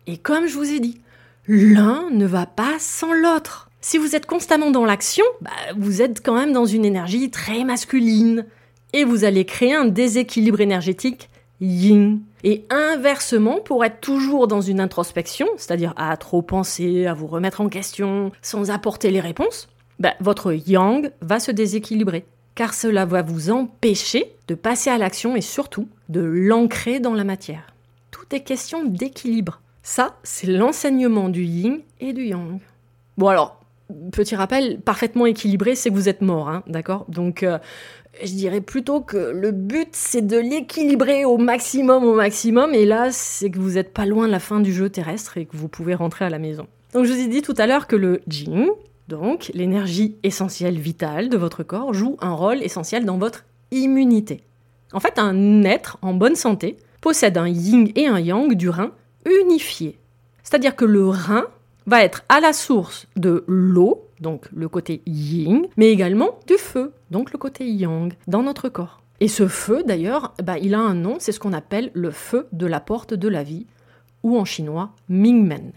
Et 0.06 0.18
comme 0.18 0.46
je 0.46 0.56
vous 0.56 0.72
ai 0.72 0.80
dit, 0.80 1.02
l'un 1.48 2.10
ne 2.12 2.28
va 2.28 2.46
pas 2.46 2.76
sans 2.78 3.12
l'autre. 3.12 3.70
Si 3.86 3.98
vous 3.98 4.16
êtes 4.16 4.26
constamment 4.26 4.72
dans 4.72 4.86
l'action, 4.86 5.26
bah, 5.42 5.52
vous 5.76 6.02
êtes 6.02 6.26
quand 6.26 6.36
même 6.36 6.54
dans 6.54 6.66
une 6.66 6.86
énergie 6.86 7.30
très 7.30 7.66
masculine. 7.66 8.46
Et 8.94 9.04
vous 9.04 9.26
allez 9.26 9.44
créer 9.44 9.74
un 9.74 9.84
déséquilibre 9.84 10.62
énergétique 10.62 11.28
yin. 11.60 12.22
Et 12.46 12.64
inversement, 12.70 13.60
pour 13.60 13.84
être 13.84 14.00
toujours 14.00 14.48
dans 14.48 14.62
une 14.62 14.80
introspection, 14.80 15.48
c'est-à-dire 15.58 15.94
à 15.98 16.16
trop 16.16 16.42
penser, 16.42 17.08
à 17.08 17.14
vous 17.14 17.28
remettre 17.28 17.60
en 17.60 17.68
question, 17.68 18.32
sans 18.42 18.72
apporter 18.72 19.12
les 19.12 19.20
réponses, 19.20 19.68
bah, 20.00 20.14
votre 20.22 20.54
yang 20.54 21.12
va 21.20 21.42
se 21.42 21.52
déséquilibrer. 21.52 22.24
Car 22.56 22.74
cela 22.74 23.06
va 23.06 23.22
vous 23.22 23.52
empêcher 23.52 24.34
de 24.48 24.56
passer 24.56 24.92
à 24.92 24.98
l'action 24.98 25.36
et 25.36 25.42
surtout 25.42 25.90
de 26.08 26.22
l'ancrer 26.22 27.02
dans 27.02 27.16
la 27.16 27.26
matière. 27.26 27.74
Tout 28.12 28.34
est 28.34 28.46
question 28.46 28.86
d'équilibre. 28.86 29.60
Ça, 29.82 30.16
c'est 30.24 30.48
l'enseignement 30.48 31.28
du 31.28 31.44
yin 31.44 31.82
et 32.00 32.14
du 32.14 32.28
yang. 32.28 32.62
Bon 33.18 33.28
alors, 33.28 33.63
petit 34.12 34.36
rappel, 34.36 34.80
parfaitement 34.82 35.26
équilibré, 35.26 35.76
c'est 35.76 35.90
que 35.90 35.96
vous 35.96 36.10
êtes 36.10 36.22
mort, 36.22 36.50
hein, 36.50 36.64
d'accord? 36.68 37.06
Donc, 37.10 37.44
euh, 37.44 37.58
je 38.24 38.34
dirais 38.34 38.62
plutôt 38.62 39.02
que 39.02 39.18
le 39.18 39.52
but, 39.52 39.90
c'est 39.92 40.26
de 40.26 40.38
l'équilibrer 40.38 41.26
au 41.26 41.38
maximum, 41.38 42.04
au 42.04 42.14
maximum, 42.14 42.74
et 42.74 42.86
là, 42.86 43.10
c'est 43.12 43.50
que 43.50 43.60
vous 43.60 43.72
n'êtes 43.72 43.94
pas 43.94 44.06
loin 44.06 44.28
de 44.28 44.32
la 44.32 44.40
fin 44.40 44.60
du 44.60 44.74
jeu 44.74 44.90
terrestre 44.90 45.38
et 45.38 45.46
que 45.46 45.58
vous 45.58 45.68
pouvez 45.68 45.96
rentrer 45.96 46.26
à 46.26 46.30
la 46.30 46.40
maison. 46.40 46.68
Donc, 46.94 47.06
je 47.06 47.14
vous 47.14 47.20
ai 47.20 47.28
dit 47.28 47.42
tout 47.42 47.56
à 47.58 47.68
l'heure 47.68 47.88
que 47.88 47.96
le 47.96 48.22
jing, 48.28 48.68
donc 49.08 49.52
l'énergie 49.54 50.18
essentielle 50.24 50.78
vitale 50.78 51.30
de 51.30 51.38
votre 51.38 51.64
corps, 51.64 51.94
joue 51.94 52.18
un 52.22 52.34
rôle 52.34 52.62
essentiel 52.62 53.06
dans 53.06 53.18
votre 53.18 53.46
immunité. 53.72 54.44
En 54.94 55.00
fait, 55.00 55.18
un 55.18 55.64
être 55.64 55.98
en 56.02 56.14
bonne 56.14 56.36
santé 56.36 56.78
possède 57.02 57.38
un 57.38 57.48
yin 57.48 57.90
et 57.96 58.08
un 58.08 58.20
yang 58.20 58.54
du 58.54 58.70
rein 58.70 58.92
unifié. 59.26 59.98
C'est-à-dire 60.44 60.76
que 60.76 60.86
le 60.86 61.08
rein 61.08 61.48
va 61.86 62.04
être 62.04 62.24
à 62.30 62.40
la 62.40 62.54
source 62.54 63.08
de 63.16 63.44
l'eau, 63.48 64.08
donc 64.20 64.48
le 64.54 64.70
côté 64.70 65.02
yin, 65.06 65.68
mais 65.78 65.90
également 65.90 66.40
du 66.48 66.58
feu, 66.58 66.94
donc 67.12 67.32
le 67.32 67.38
côté 67.38 67.70
yang, 67.70 68.14
dans 68.28 68.44
notre 68.44 68.70
corps. 68.70 69.02
Et 69.20 69.28
ce 69.28 69.48
feu, 69.48 69.84
d'ailleurs, 69.86 70.34
bah, 70.44 70.58
il 70.58 70.76
a 70.76 70.80
un 70.80 70.96
nom, 70.96 71.18
c'est 71.20 71.32
ce 71.32 71.40
qu'on 71.40 71.54
appelle 71.54 71.92
le 71.94 72.12
feu 72.12 72.48
de 72.52 72.66
la 72.66 72.80
porte 72.80 73.14
de 73.14 73.28
la 73.28 73.44
vie, 73.44 73.66
ou 74.24 74.38
en 74.38 74.46
chinois, 74.46 74.92
Mingmen. 75.10 75.72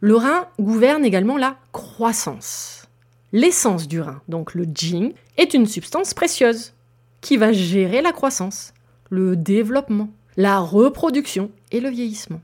Le 0.00 0.16
rein 0.16 0.46
gouverne 0.60 1.04
également 1.04 1.36
la 1.36 1.56
croissance. 1.72 2.86
L'essence 3.32 3.88
du 3.88 4.00
rein, 4.00 4.20
donc 4.28 4.54
le 4.54 4.66
jing, 4.72 5.12
est 5.36 5.54
une 5.54 5.66
substance 5.66 6.14
précieuse 6.14 6.72
qui 7.20 7.36
va 7.36 7.52
gérer 7.52 8.02
la 8.02 8.12
croissance, 8.12 8.74
le 9.10 9.34
développement, 9.34 10.10
la 10.36 10.58
reproduction 10.58 11.50
et 11.72 11.80
le 11.80 11.88
vieillissement. 11.88 12.40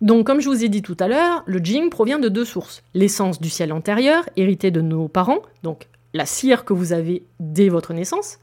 Donc, 0.00 0.26
comme 0.26 0.40
je 0.40 0.48
vous 0.48 0.64
ai 0.64 0.68
dit 0.68 0.82
tout 0.82 0.96
à 0.98 1.08
l'heure, 1.08 1.42
le 1.46 1.58
jing 1.58 1.90
provient 1.90 2.18
de 2.18 2.28
deux 2.28 2.46
sources. 2.46 2.82
L'essence 2.94 3.40
du 3.40 3.50
ciel 3.50 3.72
antérieur, 3.72 4.28
héritée 4.36 4.70
de 4.70 4.80
nos 4.80 5.08
parents, 5.08 5.42
donc 5.62 5.88
la 6.14 6.24
cire 6.26 6.64
que 6.64 6.72
vous 6.72 6.92
avez 6.92 7.22
dès 7.38 7.68
votre 7.68 7.92
naissance, 7.92 8.38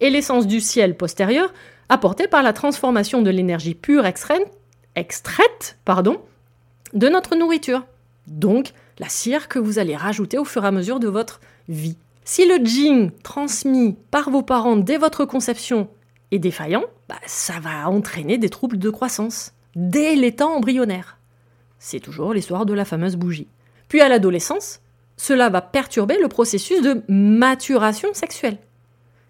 et 0.00 0.10
l'essence 0.10 0.46
du 0.46 0.60
ciel 0.60 0.96
postérieur, 0.96 1.52
apportée 1.88 2.28
par 2.28 2.42
la 2.42 2.52
transformation 2.52 3.20
de 3.20 3.30
l'énergie 3.30 3.74
pure 3.74 4.06
extraite, 4.06 4.48
de 6.94 7.08
notre 7.08 7.34
nourriture. 7.34 7.84
Donc, 8.28 8.72
la 8.98 9.08
cire 9.08 9.48
que 9.48 9.58
vous 9.58 9.78
allez 9.78 9.96
rajouter 9.96 10.38
au 10.38 10.44
fur 10.44 10.64
et 10.64 10.68
à 10.68 10.70
mesure 10.70 11.00
de 11.00 11.08
votre 11.08 11.40
vie. 11.68 11.96
Si 12.24 12.46
le 12.46 12.64
jing 12.64 13.10
transmis 13.22 13.96
par 14.12 14.30
vos 14.30 14.42
parents 14.42 14.76
dès 14.76 14.98
votre 14.98 15.24
conception 15.24 15.88
est 16.30 16.38
défaillant, 16.38 16.84
bah, 17.08 17.16
ça 17.26 17.58
va 17.60 17.88
entraîner 17.88 18.38
des 18.38 18.48
troubles 18.48 18.78
de 18.78 18.90
croissance 18.90 19.52
dès 19.76 20.14
les 20.14 20.34
temps 20.34 20.56
embryonnaires. 20.56 21.18
C'est 21.78 22.00
toujours 22.00 22.32
l'histoire 22.32 22.66
de 22.66 22.74
la 22.74 22.84
fameuse 22.84 23.16
bougie. 23.16 23.48
Puis 23.88 24.00
à 24.00 24.08
l'adolescence, 24.08 24.80
cela 25.16 25.48
va 25.48 25.60
perturber 25.60 26.18
le 26.20 26.28
processus 26.28 26.82
de 26.82 27.02
maturation 27.08 28.14
sexuelle, 28.14 28.58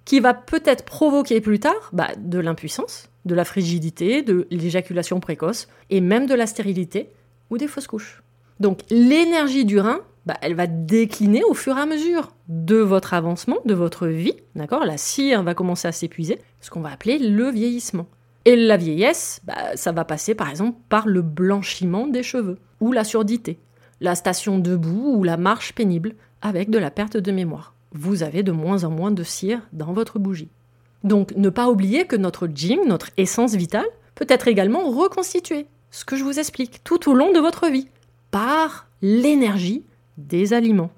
qui 0.05 0.21
va 0.21 0.35
peut-être 0.35 0.85
provoquer 0.85 1.41
plus 1.41 1.61
tard 1.61 1.91
bah, 1.93 2.11
de 2.19 2.39
l'impuissance, 2.39 3.11
de 3.25 3.35
la 3.35 3.45
frigidité, 3.45 4.23
de 4.23 4.47
l'éjaculation 4.51 5.21
précoce, 5.21 5.69
et 5.91 6.01
même 6.01 6.27
de 6.27 6.35
la 6.35 6.47
stérilité 6.47 7.11
ou 7.51 7.59
des 7.59 7.69
fausses 7.69 7.87
couches. 7.87 8.23
Donc 8.61 8.81
l'énergie 8.91 9.65
du 9.65 9.81
rein, 9.81 10.01
bah, 10.27 10.37
elle 10.41 10.55
va 10.55 10.67
décliner 10.67 11.43
au 11.45 11.55
fur 11.55 11.77
et 11.77 11.81
à 11.81 11.87
mesure 11.87 12.33
de 12.49 12.77
votre 12.77 13.15
avancement, 13.15 13.59
de 13.65 13.75
votre 13.75 14.07
vie, 14.07 14.37
d'accord? 14.55 14.85
La 14.85 14.97
cire 14.97 15.43
va 15.43 15.55
commencer 15.55 15.89
à 15.89 15.93
s'épuiser, 15.93 16.39
ce 16.61 16.71
qu'on 16.71 16.81
va 16.81 16.93
appeler 16.93 17.19
le 17.19 17.51
vieillissement. 17.51 18.07
Et 18.45 18.57
la 18.57 18.77
vieillesse, 18.77 19.41
bah, 19.45 19.77
ça 19.77 19.93
va 19.93 20.05
passer 20.05 20.35
par 20.35 20.49
exemple 20.49 20.79
par 20.89 21.07
le 21.07 21.23
blanchiment 21.23 22.07
des 22.07 22.23
cheveux, 22.23 22.59
ou 22.81 22.93
la 22.93 23.05
surdité, 23.05 23.59
la 24.01 24.15
station 24.15 24.59
debout 24.59 25.15
ou 25.17 25.25
la 25.25 25.37
marche 25.37 25.75
pénible, 25.75 26.15
avec 26.41 26.71
de 26.71 26.79
la 26.79 26.91
perte 26.91 27.17
de 27.17 27.33
mémoire. 27.33 27.75
Vous 27.93 28.23
avez 28.23 28.43
de 28.43 28.53
moins 28.53 28.85
en 28.85 28.91
moins 28.91 29.13
de 29.13 29.23
cire 29.23 29.61
dans 29.73 29.93
votre 29.93 30.19
bougie. 30.19 30.51
Donc 31.05 31.33
ne 31.37 31.51
pas 31.51 31.69
oublier 31.69 32.07
que 32.07 32.17
notre 32.17 32.49
jing, 32.53 32.81
notre 32.87 33.11
essence 33.17 33.55
vitale, 33.55 33.87
peut 34.15 34.27
être 34.29 34.49
également 34.49 34.91
reconstituée, 34.91 35.67
ce 35.91 36.05
que 36.05 36.17
je 36.17 36.25
vous 36.25 36.39
explique, 36.39 36.83
tout 36.85 37.09
au 37.09 37.15
long 37.15 37.33
de 37.33 37.39
votre 37.39 37.69
vie, 37.69 37.89
par 38.31 38.89
l'énergie 39.03 39.85
des 40.17 40.53
aliments. 40.53 40.91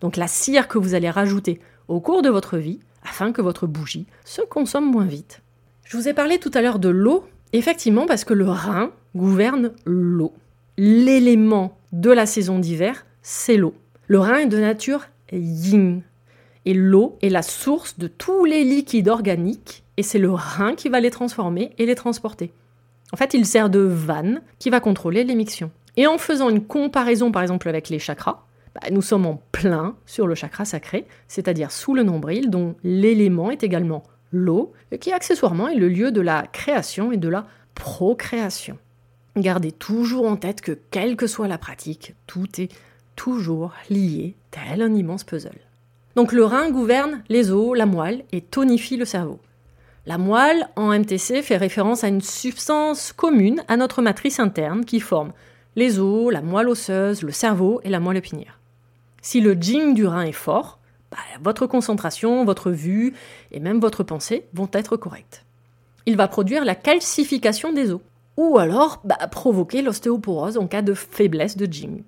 Donc 0.00 0.16
la 0.16 0.28
cire 0.28 0.68
que 0.68 0.78
vous 0.78 0.94
allez 0.94 1.10
rajouter 1.10 1.60
au 1.88 2.00
cours 2.00 2.22
de 2.22 2.30
votre 2.30 2.58
vie, 2.58 2.80
afin 3.02 3.32
que 3.32 3.42
votre 3.42 3.66
bougie 3.66 4.06
se 4.24 4.42
consomme 4.42 4.90
moins 4.90 5.06
vite. 5.06 5.42
Je 5.86 5.96
vous 5.96 6.08
ai 6.08 6.14
parlé 6.14 6.38
tout 6.38 6.50
à 6.52 6.62
l'heure 6.62 6.80
de 6.80 6.88
l'eau, 6.88 7.24
effectivement 7.52 8.06
parce 8.06 8.24
que 8.24 8.34
le 8.34 8.48
Rhin 8.48 8.90
gouverne 9.14 9.70
l'eau. 9.84 10.32
L'élément 10.76 11.78
de 11.92 12.10
la 12.10 12.26
saison 12.26 12.58
d'hiver, 12.58 13.06
c'est 13.22 13.56
l'eau. 13.56 13.72
Le 14.08 14.18
Rhin 14.18 14.38
est 14.38 14.46
de 14.46 14.58
nature 14.58 15.06
yin. 15.30 16.02
Et 16.64 16.74
l'eau 16.74 17.16
est 17.22 17.28
la 17.28 17.42
source 17.42 17.98
de 17.98 18.08
tous 18.08 18.44
les 18.44 18.64
liquides 18.64 19.06
organiques 19.06 19.84
et 19.96 20.02
c'est 20.02 20.18
le 20.18 20.32
rein 20.32 20.74
qui 20.74 20.88
va 20.88 20.98
les 20.98 21.10
transformer 21.10 21.70
et 21.78 21.86
les 21.86 21.94
transporter. 21.94 22.52
En 23.12 23.16
fait, 23.16 23.32
il 23.32 23.46
sert 23.46 23.70
de 23.70 23.78
vanne 23.78 24.42
qui 24.58 24.70
va 24.70 24.80
contrôler 24.80 25.22
l'émission. 25.22 25.70
Et 25.96 26.08
en 26.08 26.18
faisant 26.18 26.50
une 26.50 26.64
comparaison 26.64 27.30
par 27.30 27.42
exemple 27.42 27.68
avec 27.68 27.90
les 27.90 28.00
chakras, 28.00 28.42
bah, 28.74 28.88
nous 28.90 29.02
sommes 29.02 29.24
en 29.24 29.40
plein 29.52 29.94
sur 30.04 30.26
le 30.26 30.34
chakra 30.34 30.64
sacré, 30.64 31.06
c'est-à-dire 31.28 31.70
sous 31.70 31.94
le 31.94 32.02
nombril, 32.02 32.50
dont 32.50 32.74
l'élément 32.82 33.52
est 33.52 33.62
également 33.62 34.02
l'eau, 34.32 34.72
qui 35.00 35.12
accessoirement 35.12 35.68
est 35.68 35.76
le 35.76 35.88
lieu 35.88 36.12
de 36.12 36.20
la 36.20 36.46
création 36.46 37.12
et 37.12 37.16
de 37.16 37.28
la 37.28 37.46
procréation. 37.74 38.78
Gardez 39.36 39.72
toujours 39.72 40.26
en 40.26 40.36
tête 40.36 40.60
que 40.60 40.78
quelle 40.90 41.16
que 41.16 41.26
soit 41.26 41.48
la 41.48 41.58
pratique, 41.58 42.14
tout 42.26 42.60
est 42.60 42.70
toujours 43.16 43.72
lié, 43.90 44.34
tel 44.50 44.82
un 44.82 44.94
immense 44.94 45.24
puzzle. 45.24 45.58
Donc 46.14 46.32
le 46.32 46.44
rein 46.44 46.70
gouverne 46.70 47.22
les 47.28 47.50
os, 47.50 47.76
la 47.76 47.86
moelle 47.86 48.24
et 48.32 48.40
tonifie 48.40 48.96
le 48.96 49.04
cerveau. 49.04 49.38
La 50.06 50.18
moelle, 50.18 50.68
en 50.76 50.96
MTC, 50.96 51.42
fait 51.42 51.56
référence 51.56 52.04
à 52.04 52.08
une 52.08 52.20
substance 52.20 53.12
commune 53.12 53.64
à 53.68 53.76
notre 53.76 54.02
matrice 54.02 54.38
interne 54.38 54.84
qui 54.84 55.00
forme 55.00 55.32
les 55.74 55.98
os, 55.98 56.32
la 56.32 56.42
moelle 56.42 56.68
osseuse, 56.68 57.22
le 57.22 57.32
cerveau 57.32 57.80
et 57.84 57.90
la 57.90 58.00
moelle 58.00 58.16
épinière. 58.16 58.60
Si 59.20 59.40
le 59.40 59.54
jing 59.54 59.94
du 59.94 60.06
rein 60.06 60.22
est 60.22 60.32
fort, 60.32 60.78
bah, 61.10 61.18
votre 61.42 61.66
concentration, 61.66 62.44
votre 62.44 62.70
vue 62.70 63.14
et 63.52 63.60
même 63.60 63.80
votre 63.80 64.02
pensée 64.02 64.46
vont 64.52 64.68
être 64.72 64.96
correctes. 64.96 65.44
Il 66.06 66.16
va 66.16 66.28
produire 66.28 66.64
la 66.64 66.74
calcification 66.74 67.72
des 67.72 67.92
os, 67.92 68.00
ou 68.36 68.58
alors 68.58 69.00
bah, 69.04 69.16
provoquer 69.30 69.82
l'ostéoporose 69.82 70.58
en 70.58 70.66
cas 70.66 70.82
de 70.82 70.94
faiblesse 70.94 71.56
de 71.56 71.70
jing, 71.70 72.02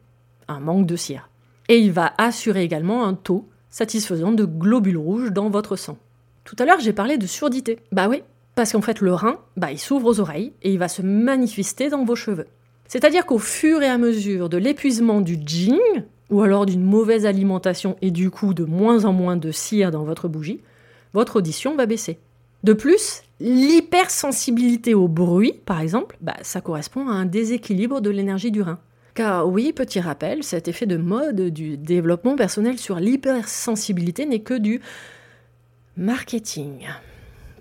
un 0.47 0.61
manque 0.61 0.87
de 0.87 0.97
cire. 0.97 1.31
Et 1.69 1.79
il 1.79 1.93
va 1.93 2.13
assurer 2.19 2.63
également 2.63 3.05
un 3.05 3.15
taux 3.15 3.49
satisfaisant 3.71 4.33
de 4.33 4.45
globules 4.45 4.97
rouges 4.97 5.33
dans 5.33 5.51
votre 5.51 5.77
sang. 5.77 5.99
Tout 6.45 6.57
à 6.59 6.65
l'heure, 6.65 6.81
j'ai 6.81 6.93
parlé 6.93 7.19
de 7.19 7.27
surdité. 7.27 7.79
Bah 7.93 8.09
oui, 8.09 8.23
parce 8.55 8.73
qu'en 8.73 8.81
fait, 8.81 9.01
le 9.01 9.13
rein, 9.13 9.39
bah, 9.57 9.71
il 9.71 9.79
s'ouvre 9.79 10.07
aux 10.07 10.21
oreilles 10.21 10.53
et 10.63 10.73
il 10.73 10.79
va 10.79 10.89
se 10.89 11.03
manifester 11.03 11.91
dans 11.91 12.05
vos 12.05 12.17
cheveux. 12.17 12.47
C'est-à-dire 12.87 13.27
qu'au 13.27 13.39
fur 13.39 13.83
et 13.83 13.89
à 13.89 13.99
mesure 13.99 14.49
de 14.49 14.57
l'épuisement 14.57 15.21
du 15.21 15.39
jing, 15.45 15.79
ou 16.31 16.43
alors 16.43 16.67
d'une 16.67 16.85
mauvaise 16.85 17.27
alimentation 17.27 17.97
et 18.03 18.11
du 18.11 18.31
coup 18.31 18.55
de 18.55 18.65
moins 18.65 19.05
en 19.05 19.13
moins 19.13 19.37
de 19.37 19.51
cire 19.51 19.91
dans 19.91 20.05
votre 20.05 20.29
bougie, 20.29 20.61
votre 21.15 21.37
audition 21.37 21.75
va 21.75 21.87
baisser. 21.87 22.19
De 22.65 22.73
plus, 22.73 23.23
l'hypersensibilité 23.41 24.95
au 24.95 25.09
bruit, 25.09 25.55
par 25.65 25.81
exemple, 25.81 26.17
bah, 26.21 26.37
ça 26.43 26.61
correspond 26.61 27.09
à 27.09 27.13
un 27.13 27.25
déséquilibre 27.25 28.01
de 28.01 28.11
l'énergie 28.11 28.51
du 28.51 28.63
rein. 28.63 28.79
Car 29.15 29.49
oui, 29.49 29.73
petit 29.73 30.01
rappel, 30.01 30.43
cet 30.43 30.69
effet 30.69 30.87
de 30.87 30.97
mode 30.97 31.41
du 31.51 31.77
développement 31.77 32.37
personnel 32.37 32.79
sur 32.79 33.01
l'hypersensibilité 33.01 34.27
n'est 34.27 34.41
que 34.41 34.55
du 34.55 34.81
marketing. 35.97 36.87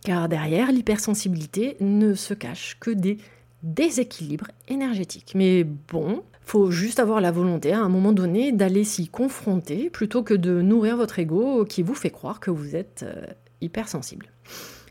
Car 0.03 0.29
derrière 0.29 0.71
l'hypersensibilité 0.71 1.77
ne 1.79 2.13
se 2.13 2.33
cache 2.33 2.77
que 2.79 2.91
des 2.91 3.17
déséquilibres 3.63 4.49
énergétiques. 4.67 5.33
Mais 5.35 5.63
bon, 5.63 6.23
faut 6.47 6.71
juste 6.71 6.99
avoir 6.99 7.19
la 7.19 7.31
volonté 7.31 7.73
à 7.73 7.79
un 7.81 7.89
moment 7.89 8.13
donné 8.13 8.53
d'aller 8.53 8.85
s'y 8.85 9.09
confronter 9.09 9.89
plutôt 9.89 10.23
que 10.23 10.33
de 10.33 10.61
nourrir 10.61 10.95
votre 10.95 11.19
ego 11.19 11.65
qui 11.65 11.83
vous 11.83 11.93
fait 11.93 12.09
croire 12.09 12.39
que 12.39 12.51
vous 12.51 12.75
êtes 12.75 13.03
euh, 13.03 13.25
hypersensible. 13.59 14.27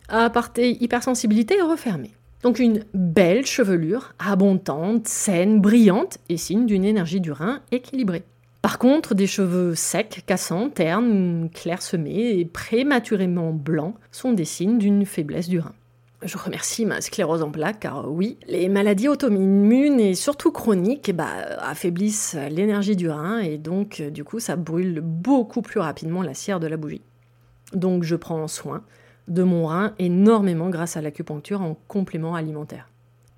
Aparté 0.09 0.77
hypersensibilité 0.83 1.61
refermée. 1.63 2.13
Donc 2.43 2.59
une 2.59 2.85
belle 2.93 3.47
chevelure, 3.47 4.15
abondante, 4.19 5.09
saine, 5.09 5.63
brillante 5.63 6.19
et 6.29 6.37
signe 6.37 6.67
d'une 6.67 6.85
énergie 6.85 7.23
du 7.23 7.33
rein 7.33 7.63
équilibrée. 7.73 8.25
Par 8.61 8.79
contre, 8.79 9.15
des 9.15 9.27
cheveux 9.27 9.75
secs, 9.75 10.25
cassants, 10.27 10.69
ternes, 10.69 11.49
clairsemés 11.55 12.39
et 12.39 12.45
prématurément 12.45 13.53
blancs 13.53 13.95
sont 14.13 14.33
des 14.35 14.45
signes 14.45 14.77
d'une 14.77 15.07
faiblesse 15.07 15.49
du 15.49 15.61
rein. 15.61 15.75
Je 16.27 16.37
remercie 16.37 16.85
ma 16.85 17.01
sclérose 17.01 17.43
en 17.43 17.51
plaques 17.51 17.81
car 17.81 18.11
oui, 18.11 18.37
les 18.49 18.69
maladies 18.69 19.09
auto-immunes 19.09 20.01
et 20.01 20.15
surtout 20.15 20.51
chroniques 20.51 21.15
bah, 21.15 21.29
affaiblissent 21.61 22.37
l'énergie 22.51 22.97
du 22.97 23.09
rein 23.09 23.39
et 23.39 23.59
donc 23.59 24.03
du 24.03 24.25
coup 24.25 24.41
ça 24.41 24.57
brûle 24.57 25.01
beaucoup 25.01 25.63
plus 25.63 25.81
rapidement 25.81 26.23
la 26.23 26.35
cire 26.35 26.61
de 26.61 26.67
la 26.67 26.77
bougie. 26.77 27.03
Donc 27.73 28.03
je 28.03 28.17
prends 28.17 28.49
soin 28.49 28.83
de 29.29 29.43
mon 29.43 29.67
rein 29.67 29.95
énormément 29.99 30.69
grâce 30.69 30.97
à 30.97 31.01
l'acupuncture 31.01 31.63
en 31.63 31.77
complément 31.89 32.35
alimentaire. 32.35 32.89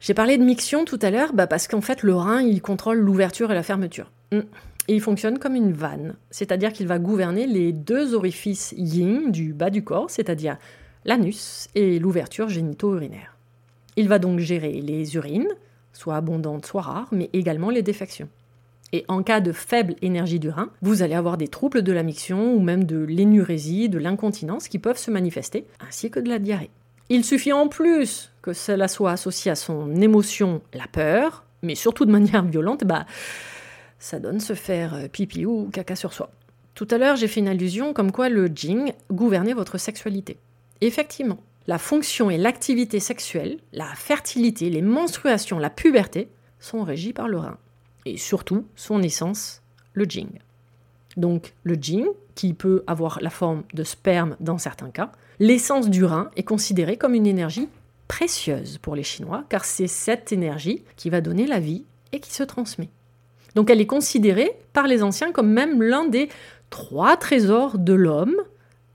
J'ai 0.01 0.15
parlé 0.15 0.39
de 0.39 0.45
miction 0.45 0.85
tout 0.85 0.99
à 1.03 1.11
l'heure 1.11 1.35
bah, 1.35 1.47
parce 1.47 1.69
qu'en 1.69 1.83
fait 1.83 2.03
le 2.03 2.15
rein 2.15 2.41
il 2.41 2.63
contrôle 2.63 2.99
l'ouverture 2.99 3.53
et 3.53 3.55
la 3.55 3.63
fermeture. 3.63 4.11
Hum 4.33 4.45
et 4.89 4.95
il 4.95 5.03
fonctionne 5.03 5.39
comme 5.39 5.55
une 5.55 5.73
vanne, 5.73 6.15
c'est-à-dire 6.31 6.73
qu'il 6.73 6.87
va 6.87 6.99
gouverner 6.99 7.47
les 7.47 7.73
deux 7.75 8.15
orifices 8.15 8.73
yin 8.77 9.31
du 9.31 9.53
bas 9.53 9.69
du 9.69 9.85
corps, 9.85 10.09
c'est-à-dire 10.09 10.57
l'anus 11.05 11.69
et 11.75 11.99
l'ouverture 11.99 12.49
génito-urinaire. 12.49 13.37
Il 13.97 14.09
va 14.09 14.19
donc 14.19 14.39
gérer 14.39 14.81
les 14.81 15.17
urines, 15.17 15.49
soit 15.93 16.17
abondantes, 16.17 16.67
soit 16.67 16.83
rares, 16.83 17.09
mais 17.11 17.31
également 17.33 17.71
les 17.71 17.83
défections. 17.83 18.29
Et 18.93 19.05
en 19.09 19.23
cas 19.23 19.41
de 19.41 19.53
faible 19.53 19.97
énergie 20.01 20.39
du 20.39 20.49
rein, 20.49 20.71
vous 20.81 21.03
allez 21.03 21.15
avoir 21.15 21.37
des 21.37 21.49
troubles 21.49 21.83
de 21.83 21.93
la 21.93 22.03
miction 22.03 22.55
ou 22.55 22.61
même 22.61 22.85
de 22.85 22.99
l'énurésie, 22.99 23.89
de 23.89 23.99
l'incontinence 23.99 24.69
qui 24.69 24.79
peuvent 24.79 24.99
se 24.99 25.11
manifester, 25.11 25.67
ainsi 25.87 26.11
que 26.11 26.21
de 26.21 26.29
la 26.29 26.39
diarrhée. 26.39 26.71
Il 27.11 27.25
suffit 27.25 27.53
en 27.53 27.69
plus 27.69 28.33
que 28.41 28.53
cela 28.53 28.89
soit 28.89 29.13
associé 29.13 29.51
à 29.51 29.55
son 29.55 29.95
émotion, 29.97 30.63
la 30.73 30.87
peur, 30.87 31.45
mais 31.63 31.75
surtout 31.75 32.05
de 32.05 32.13
manière 32.13 32.45
violente, 32.45 32.85
bah, 32.85 33.05
ça 33.99 34.21
donne 34.21 34.41
se 34.41 34.55
faire 34.55 34.95
euh, 34.95 35.09
pipi 35.09 35.45
ou 35.45 35.69
caca 35.71 35.97
sur 35.97 36.13
soi. 36.13 36.31
Tout 36.75 36.87
à 36.91 36.99
l'heure, 36.99 37.17
j'ai 37.17 37.27
fait 37.27 37.41
une 37.41 37.49
allusion 37.49 37.93
comme 37.93 38.13
quoi 38.13 38.29
le 38.29 38.47
jing 38.47 38.93
gouvernait 39.11 39.55
votre 39.55 39.79
sexualité. 39.79 40.39
Effectivement, 40.81 41.39
la 41.67 41.79
fonction 41.79 42.31
et 42.31 42.39
l'activité 42.39 43.01
sexuelle, 43.01 43.59
la 43.73 43.95
fertilité, 43.95 44.71
les 44.71 44.83
menstruations, 44.83 45.59
la 45.59 45.71
puberté 45.71 46.29
sont 46.61 46.83
régies 46.83 47.13
par 47.13 47.29
le 47.29 47.39
rein. 47.39 47.59
Et 48.07 48.17
surtout, 48.17 48.67
son 48.75 49.03
essence, 49.03 49.63
le 49.93 50.05
jing. 50.05 50.31
Donc 51.17 51.53
le 51.65 51.75
jing, 51.75 52.07
qui 52.35 52.55
peut 52.55 52.85
avoir 52.87 53.19
la 53.21 53.31
forme 53.31 53.65
de 53.75 53.83
sperme 53.83 54.37
dans 54.41 54.59
certains 54.59 54.91
cas, 54.91 55.11
l'essence 55.41 55.91
du 55.91 56.05
rein 56.05 56.31
est 56.37 56.45
considérée 56.45 56.97
comme 56.97 57.15
une 57.15 57.27
énergie 57.27 57.69
précieuse 58.07 58.79
pour 58.79 58.95
les 58.95 59.03
Chinois, 59.03 59.45
car 59.49 59.65
c'est 59.65 59.89
cette 59.89 60.33
énergie 60.33 60.85
qui 60.97 61.11
va 61.11 61.21
donner 61.21 61.47
la 61.47 61.61
vie 61.61 61.85
et 62.13 62.21
qui 62.21 62.33
se 62.33 62.45
transmet. 62.45 62.89
Donc 63.55 63.71
elle 63.71 63.81
est 63.81 63.87
considérée 63.87 64.53
par 64.73 64.87
les 64.87 65.03
anciens 65.03 65.33
comme 65.33 65.51
même 65.51 65.83
l'un 65.83 66.07
des 66.07 66.29
trois 66.71 67.17
trésors 67.17 67.79
de 67.79 67.93
l'homme, 67.93 68.37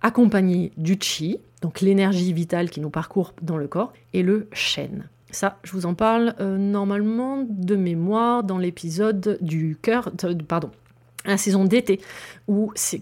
accompagné 0.01 0.71
du 0.77 0.97
chi, 0.99 1.39
donc 1.63 1.79
l'énergie 1.79 2.33
vitale 2.33 2.69
qui 2.69 2.81
nous 2.81 2.89
parcourt 2.89 3.33
dans 3.41 3.55
le 3.55 3.67
corps, 3.67 3.93
et 4.11 4.21
le 4.21 4.47
shen. 4.51 5.07
Ça, 5.31 5.59
je 5.63 5.71
vous 5.71 5.85
en 5.85 5.93
parle 5.93 6.35
euh, 6.41 6.57
normalement 6.57 7.47
de 7.49 7.77
mémoire 7.77 8.43
dans 8.43 8.57
l'épisode 8.57 9.37
du 9.39 9.77
cœur, 9.81 10.11
pardon, 10.47 10.69
la 11.25 11.37
saison 11.37 11.63
d'été, 11.63 12.01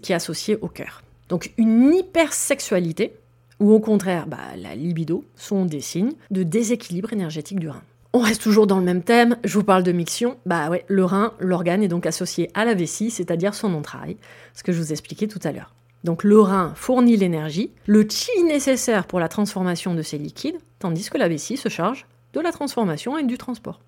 qui 0.00 0.12
est 0.12 0.14
associé 0.14 0.56
au 0.62 0.68
cœur. 0.68 1.02
Donc 1.28 1.52
une 1.58 1.92
hypersexualité, 1.92 3.16
ou 3.58 3.72
au 3.72 3.80
contraire 3.80 4.28
bah, 4.28 4.38
la 4.56 4.76
libido, 4.76 5.24
sont 5.34 5.64
des 5.64 5.80
signes 5.80 6.12
de 6.30 6.44
déséquilibre 6.44 7.12
énergétique 7.12 7.58
du 7.58 7.68
rein. 7.68 7.82
On 8.12 8.20
reste 8.20 8.42
toujours 8.42 8.68
dans 8.68 8.78
le 8.78 8.84
même 8.84 9.02
thème, 9.02 9.38
je 9.42 9.54
vous 9.54 9.64
parle 9.64 9.82
de 9.82 9.90
miction. 9.90 10.36
Bah 10.46 10.70
ouais, 10.70 10.84
le 10.86 11.04
rein, 11.04 11.32
l'organe 11.40 11.82
est 11.82 11.88
donc 11.88 12.06
associé 12.06 12.48
à 12.54 12.64
la 12.64 12.74
vessie, 12.74 13.10
c'est-à-dire 13.10 13.54
son 13.54 13.74
entraille, 13.74 14.18
ce 14.54 14.62
que 14.62 14.70
je 14.70 14.78
vous 14.78 14.92
expliquais 14.92 15.26
tout 15.26 15.40
à 15.42 15.50
l'heure. 15.50 15.74
Donc 16.04 16.24
le 16.24 16.40
rein 16.40 16.72
fournit 16.74 17.16
l'énergie, 17.16 17.70
le 17.86 18.06
chi 18.08 18.42
nécessaire 18.44 19.06
pour 19.06 19.20
la 19.20 19.28
transformation 19.28 19.94
de 19.94 20.02
ces 20.02 20.18
liquides, 20.18 20.58
tandis 20.78 21.08
que 21.10 21.18
la 21.18 21.28
vessie 21.28 21.56
se 21.56 21.68
charge 21.68 22.06
de 22.32 22.40
la 22.40 22.52
transformation 22.52 23.18
et 23.18 23.22
du 23.22 23.38
transport. 23.38 23.80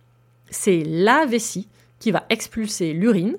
C'est 0.51 0.85
la 0.85 1.27
vessie 1.27 1.69
qui 1.99 2.11
va 2.11 2.25
expulser 2.31 2.93
l'urine 2.93 3.37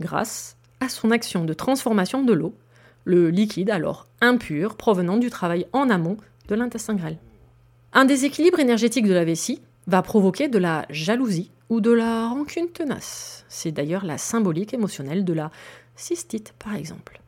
grâce 0.00 0.56
à 0.80 0.88
son 0.88 1.10
action 1.10 1.44
de 1.44 1.54
transformation 1.54 2.22
de 2.22 2.32
l'eau, 2.32 2.54
le 3.04 3.30
liquide 3.30 3.70
alors 3.70 4.06
impur 4.20 4.76
provenant 4.76 5.16
du 5.16 5.30
travail 5.30 5.66
en 5.72 5.88
amont 5.88 6.18
de 6.48 6.54
l'intestin 6.54 6.94
grêle. 6.94 7.18
Un 7.92 8.04
déséquilibre 8.04 8.60
énergétique 8.60 9.06
de 9.06 9.14
la 9.14 9.24
vessie 9.24 9.62
va 9.86 10.02
provoquer 10.02 10.48
de 10.48 10.58
la 10.58 10.84
jalousie 10.90 11.50
ou 11.70 11.80
de 11.80 11.90
la 11.90 12.28
rancune 12.28 12.68
tenace. 12.68 13.44
C'est 13.48 13.72
d'ailleurs 13.72 14.04
la 14.04 14.18
symbolique 14.18 14.74
émotionnelle 14.74 15.24
de 15.24 15.32
la 15.32 15.50
cystite, 15.96 16.52
par 16.58 16.74
exemple. 16.74 17.20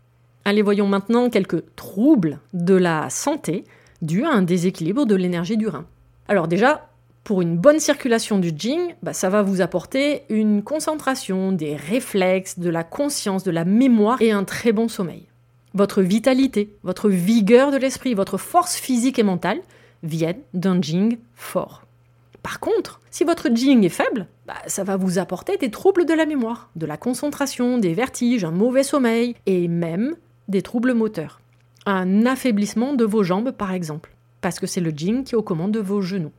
Allez, 0.45 0.63
voyons 0.63 0.87
maintenant 0.87 1.29
quelques 1.29 1.75
troubles 1.77 2.41
de 2.55 2.75
la 2.75 3.11
santé 3.11 3.65
dus 4.03 4.25
à 4.25 4.31
un 4.31 4.43
déséquilibre 4.43 5.05
de 5.05 5.15
l'énergie 5.15 5.59
du 5.59 5.69
rein. 5.69 5.85
Alors 6.29 6.49
déjà, 6.49 6.89
pour 7.25 7.43
une 7.43 7.59
bonne 7.59 7.81
circulation 7.81 8.39
du 8.39 8.53
jing, 8.57 8.95
bah, 9.03 9.13
ça 9.13 9.29
va 9.29 9.43
vous 9.43 9.61
apporter 9.61 10.23
une 10.31 10.63
concentration, 10.63 11.53
des 11.53 11.77
réflexes, 11.77 12.59
de 12.59 12.71
la 12.71 12.85
conscience, 12.85 13.45
de 13.45 13.51
la 13.51 13.65
mémoire 13.65 14.23
et 14.23 14.33
un 14.33 14.45
très 14.45 14.73
bon 14.73 14.89
sommeil. 14.89 15.27
Votre 15.75 16.03
vitalité, 16.03 16.75
votre 16.83 17.09
vigueur 17.09 17.71
de 17.71 17.77
l'esprit, 17.77 18.15
votre 18.15 18.39
force 18.39 18.77
physique 18.77 19.19
et 19.19 19.23
mentale 19.23 19.61
viennent 20.03 20.41
d'un 20.55 20.81
jing 20.81 21.19
fort. 21.35 21.83
Par 22.43 22.59
contre, 22.59 23.01
si 23.11 23.25
votre 23.25 23.55
jing 23.55 23.85
est 23.85 23.91
faible, 23.91 24.27
bah, 24.47 24.55
ça 24.67 24.83
va 24.83 24.97
vous 24.97 25.19
apporter 25.19 25.59
des 25.59 25.71
troubles 25.71 26.07
de 26.07 26.15
la 26.15 26.25
mémoire, 26.25 26.71
de 26.75 26.87
la 26.87 26.97
concentration, 26.97 27.77
des 27.77 27.93
vertiges, 27.93 28.45
un 28.45 28.51
mauvais 28.51 28.83
sommeil 28.83 29.37
et 29.45 29.69
même 29.69 30.17
des 30.49 30.63
troubles 30.63 30.95
moteurs. 30.95 31.41
Un 31.87 32.27
affaiblissement 32.27 32.95
de 32.95 33.05
vos 33.05 33.23
jambes 33.23 33.53
par 33.53 33.73
exemple, 33.73 34.15
parce 34.41 34.59
que 34.59 34.67
c'est 34.67 34.81
le 34.81 34.91
jing 34.91 35.25
qui 35.25 35.35
est 35.35 35.39
aux 35.39 35.43
commandes 35.43 35.73
de 35.73 35.81
vos 35.81 36.01
genoux. 36.01 36.33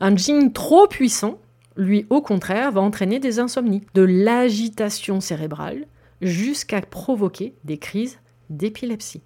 Un 0.00 0.16
jing 0.16 0.52
trop 0.52 0.86
puissant, 0.86 1.38
lui 1.76 2.06
au 2.10 2.20
contraire, 2.20 2.72
va 2.72 2.80
entraîner 2.80 3.18
des 3.18 3.38
insomnies, 3.38 3.82
de 3.94 4.02
l'agitation 4.02 5.20
cérébrale, 5.20 5.86
jusqu'à 6.20 6.80
provoquer 6.80 7.54
des 7.64 7.78
crises 7.78 8.18
d'épilepsie. 8.50 9.22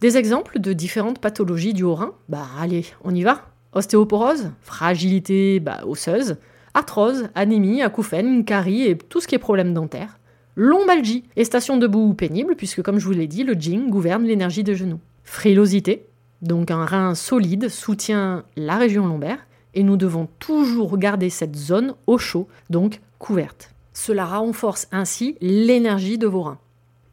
Des 0.00 0.16
exemples 0.16 0.58
de 0.58 0.72
différentes 0.72 1.20
pathologies 1.20 1.74
du 1.74 1.84
haut-rein 1.84 2.14
Bah 2.28 2.46
allez, 2.58 2.86
on 3.04 3.14
y 3.14 3.22
va 3.22 3.42
Ostéoporose, 3.72 4.50
fragilité 4.60 5.60
bah, 5.60 5.80
osseuse, 5.86 6.36
arthrose, 6.74 7.28
anémie, 7.34 7.82
acouphène, 7.82 8.44
carie 8.44 8.82
et 8.82 8.98
tout 8.98 9.20
ce 9.20 9.28
qui 9.28 9.34
est 9.34 9.38
problème 9.38 9.72
dentaire. 9.72 10.18
Lombalgie 10.54 11.24
et 11.36 11.44
station 11.44 11.76
debout 11.76 12.14
pénible, 12.14 12.56
puisque 12.56 12.82
comme 12.82 12.98
je 12.98 13.06
vous 13.06 13.12
l'ai 13.12 13.26
dit, 13.26 13.44
le 13.44 13.54
jing 13.54 13.88
gouverne 13.88 14.24
l'énergie 14.24 14.64
des 14.64 14.74
genoux. 14.74 15.00
Frilosité, 15.24 16.06
donc 16.42 16.70
un 16.70 16.84
rein 16.84 17.14
solide 17.14 17.68
soutient 17.68 18.44
la 18.56 18.76
région 18.76 19.06
lombaire, 19.06 19.38
et 19.74 19.82
nous 19.82 19.96
devons 19.96 20.28
toujours 20.38 20.98
garder 20.98 21.30
cette 21.30 21.56
zone 21.56 21.94
au 22.06 22.18
chaud, 22.18 22.48
donc 22.68 23.00
couverte. 23.18 23.70
Cela 23.94 24.26
renforce 24.26 24.88
ainsi 24.92 25.36
l'énergie 25.40 26.18
de 26.18 26.26
vos 26.26 26.42
reins. 26.42 26.58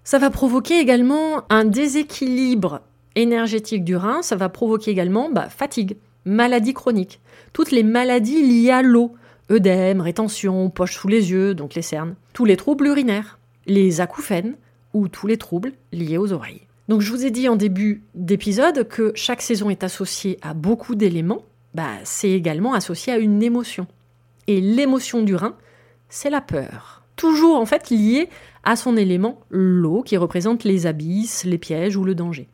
Ça 0.04 0.20
va 0.20 0.30
provoquer 0.30 0.80
également 0.80 1.44
un 1.50 1.66
déséquilibre 1.66 2.82
énergétique 3.16 3.84
du 3.84 3.96
rein, 3.96 4.22
ça 4.22 4.36
va 4.36 4.50
provoquer 4.50 4.92
également 4.92 5.30
bah, 5.30 5.50
fatigue, 5.50 5.98
maladie 6.26 6.74
chronique, 6.74 7.22
toutes 7.54 7.72
les 7.72 7.84
maladies 7.84 8.42
liées 8.42 8.72
à 8.72 8.82
l'eau, 8.82 9.14
œdème, 9.52 10.02
rétention, 10.02 10.70
poche 10.70 10.96
sous 10.96 11.08
les 11.08 11.32
yeux, 11.32 11.54
donc 11.54 11.74
les 11.74 11.82
cernes, 11.82 12.16
tous 12.34 12.46
les 12.46 12.58
troubles 12.58 12.88
urinaires, 12.88 13.40
les 13.66 14.02
acouphènes 14.02 14.56
ou 14.94 15.08
tous 15.08 15.28
les 15.28 15.38
troubles 15.38 15.74
liés 15.92 16.18
aux 16.18 16.34
oreilles. 16.34 16.62
Donc 16.88 17.02
je 17.02 17.12
vous 17.12 17.26
ai 17.26 17.32
dit 17.32 17.48
en 17.48 17.56
début 17.56 18.04
d'épisode 18.16 18.88
que 18.88 19.12
chaque 19.16 19.42
saison 19.42 19.70
est 19.70 19.84
associée 19.84 20.40
à 20.42 20.54
beaucoup 20.54 20.96
d'éléments, 20.96 21.44
bah, 21.76 21.92
c'est 22.04 22.32
également 22.32 22.74
associé 22.74 23.14
à 23.14 23.18
une 23.18 23.44
émotion. 23.44 23.86
Et 24.48 24.60
l'émotion 24.60 25.22
du 25.22 25.36
rein, 25.36 25.56
c'est 26.10 26.32
la 26.32 26.42
peur. 26.42 27.04
Toujours 27.16 27.60
en 27.60 27.66
fait 27.66 27.92
liée 27.92 28.30
à 28.64 28.76
son 28.76 28.98
élément 28.98 29.40
l'eau 29.50 30.02
qui 30.02 30.18
représente 30.18 30.64
les 30.64 30.88
abysses, 30.88 31.44
les 31.44 31.60
pièges 31.60 31.96
ou 31.96 32.04
le 32.04 32.16
danger. 32.16 32.48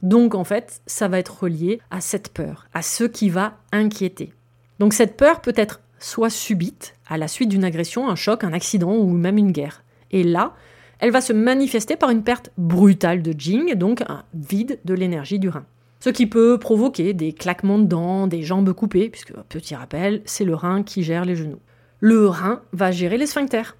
Donc 0.00 0.34
en 0.34 0.44
fait, 0.44 0.80
ça 0.86 1.08
va 1.08 1.18
être 1.18 1.42
relié 1.42 1.80
à 1.90 2.00
cette 2.00 2.30
peur, 2.30 2.66
à 2.72 2.82
ce 2.82 3.04
qui 3.04 3.28
va 3.28 3.58
inquiéter. 3.72 4.32
Donc 4.78 4.94
cette 4.94 5.16
peur 5.16 5.40
peut 5.42 5.52
être 5.54 5.80
soit 6.02 6.30
subite, 6.30 6.94
à 7.08 7.16
la 7.16 7.28
suite 7.28 7.48
d'une 7.48 7.64
agression, 7.64 8.08
un 8.08 8.14
choc, 8.14 8.44
un 8.44 8.52
accident 8.52 8.94
ou 8.94 9.10
même 9.10 9.38
une 9.38 9.52
guerre. 9.52 9.82
Et 10.10 10.24
là, 10.24 10.54
elle 10.98 11.10
va 11.10 11.20
se 11.20 11.32
manifester 11.32 11.96
par 11.96 12.10
une 12.10 12.22
perte 12.22 12.50
brutale 12.58 13.22
de 13.22 13.34
Jing, 13.36 13.74
donc 13.74 14.02
un 14.02 14.24
vide 14.34 14.78
de 14.84 14.94
l'énergie 14.94 15.38
du 15.38 15.48
rein. 15.48 15.64
Ce 16.00 16.10
qui 16.10 16.26
peut 16.26 16.58
provoquer 16.58 17.12
des 17.12 17.32
claquements 17.32 17.78
de 17.78 17.86
dents, 17.86 18.26
des 18.26 18.42
jambes 18.42 18.72
coupées, 18.72 19.08
puisque, 19.08 19.32
petit 19.48 19.74
rappel, 19.74 20.22
c'est 20.24 20.44
le 20.44 20.54
rein 20.54 20.82
qui 20.82 21.02
gère 21.02 21.24
les 21.24 21.36
genoux. 21.36 21.60
Le 22.00 22.26
rein 22.28 22.62
va 22.72 22.90
gérer 22.90 23.18
les 23.18 23.26
sphincters. 23.26 23.76